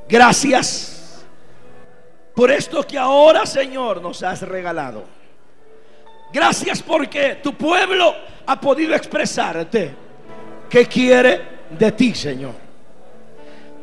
Gracias 0.08 1.26
por 2.36 2.52
esto 2.52 2.84
que 2.84 3.00
ahora, 3.00 3.48
Señor, 3.48 4.00
nos 4.00 4.22
has 4.22 4.44
regalado. 4.44 5.06
Gracias 6.32 6.84
porque 6.84 7.40
tu 7.42 7.56
pueblo 7.56 8.14
ha 8.46 8.62
podido 8.62 8.94
expresarte 8.94 9.96
qué 10.70 10.86
quiere 10.86 11.42
de 11.72 11.92
ti, 11.94 12.14
Señor. 12.14 12.54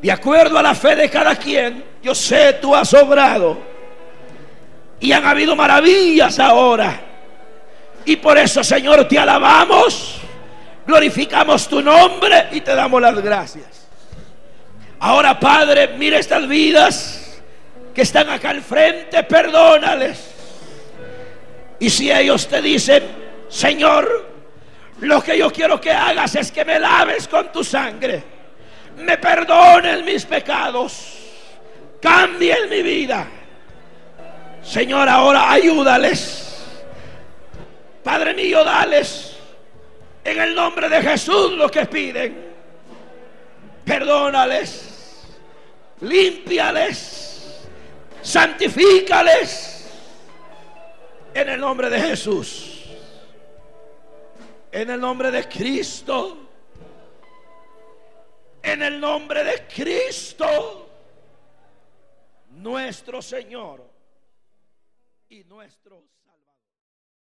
De 0.01 0.13
acuerdo 0.13 0.57
a 0.57 0.63
la 0.63 0.75
fe 0.75 0.95
de 0.95 1.11
cada 1.11 1.35
quien, 1.35 1.83
yo 2.01 2.15
sé 2.15 2.59
tú 2.61 2.77
has 2.77 2.95
obrado. 2.95 3.74
Y 5.05 5.13
han 5.13 5.27
habido 5.27 5.55
maravillas 5.55 6.39
ahora. 6.39 6.99
Y 8.07 8.17
por 8.17 8.39
eso, 8.39 8.65
Señor, 8.65 9.07
te 9.07 9.19
alabamos, 9.19 10.19
glorificamos 10.87 11.69
tu 11.69 11.83
nombre 11.83 12.49
y 12.53 12.63
te 12.63 12.75
damos 12.75 13.03
las 13.03 13.21
gracias. 13.21 13.87
Ahora, 15.01 15.39
Padre, 15.39 15.89
mira 15.99 16.19
estas 16.19 16.49
vidas 16.49 17.43
que 17.95 18.01
están 18.01 18.31
acá 18.31 18.49
al 18.49 18.63
frente, 18.63 19.23
perdónales. 19.25 20.35
Y 21.79 21.91
si 21.91 22.11
ellos 22.11 22.49
te 22.49 22.63
dicen, 22.63 23.03
Señor, 23.51 24.31
lo 25.01 25.23
que 25.23 25.37
yo 25.37 25.51
quiero 25.53 25.79
que 25.79 25.93
hagas 25.93 26.35
es 26.35 26.51
que 26.51 26.65
me 26.65 26.81
laves 26.81 27.29
con 27.29 27.53
tu 27.53 27.63
sangre, 27.63 28.25
me 28.97 29.19
perdones 29.19 30.03
mis 30.03 30.25
pecados, 30.25 31.19
cambien 32.01 32.71
mi 32.71 32.81
vida. 32.81 33.29
Señor, 34.65 35.09
ahora 35.09 35.53
ayúdales. 35.53 36.65
Padre 38.03 38.35
mío, 38.35 38.65
dales 38.65 39.37
en 40.25 40.41
el 40.41 40.55
nombre 40.55 40.89
de 40.89 41.03
Jesús 41.03 41.53
lo 41.53 41.71
que 41.71 41.87
piden. 41.87 42.55
Perdónales, 43.85 45.27
límpiales, 46.01 47.67
santifícales 48.23 49.91
en 51.35 51.49
el 51.49 51.61
nombre 51.61 51.91
de 51.91 52.01
Jesús. 52.01 52.85
En 54.73 54.91
el 54.91 55.01
nombre 55.01 55.31
de 55.31 55.47
Cristo. 55.47 56.39
En 58.63 58.83
el 58.83 58.99
nombre 58.99 59.45
de 59.45 59.67
Cristo. 59.67 60.89
Nuestro 62.51 63.21
Señor 63.21 63.94
nuestro 65.43 65.84
Salvador. 65.84 65.84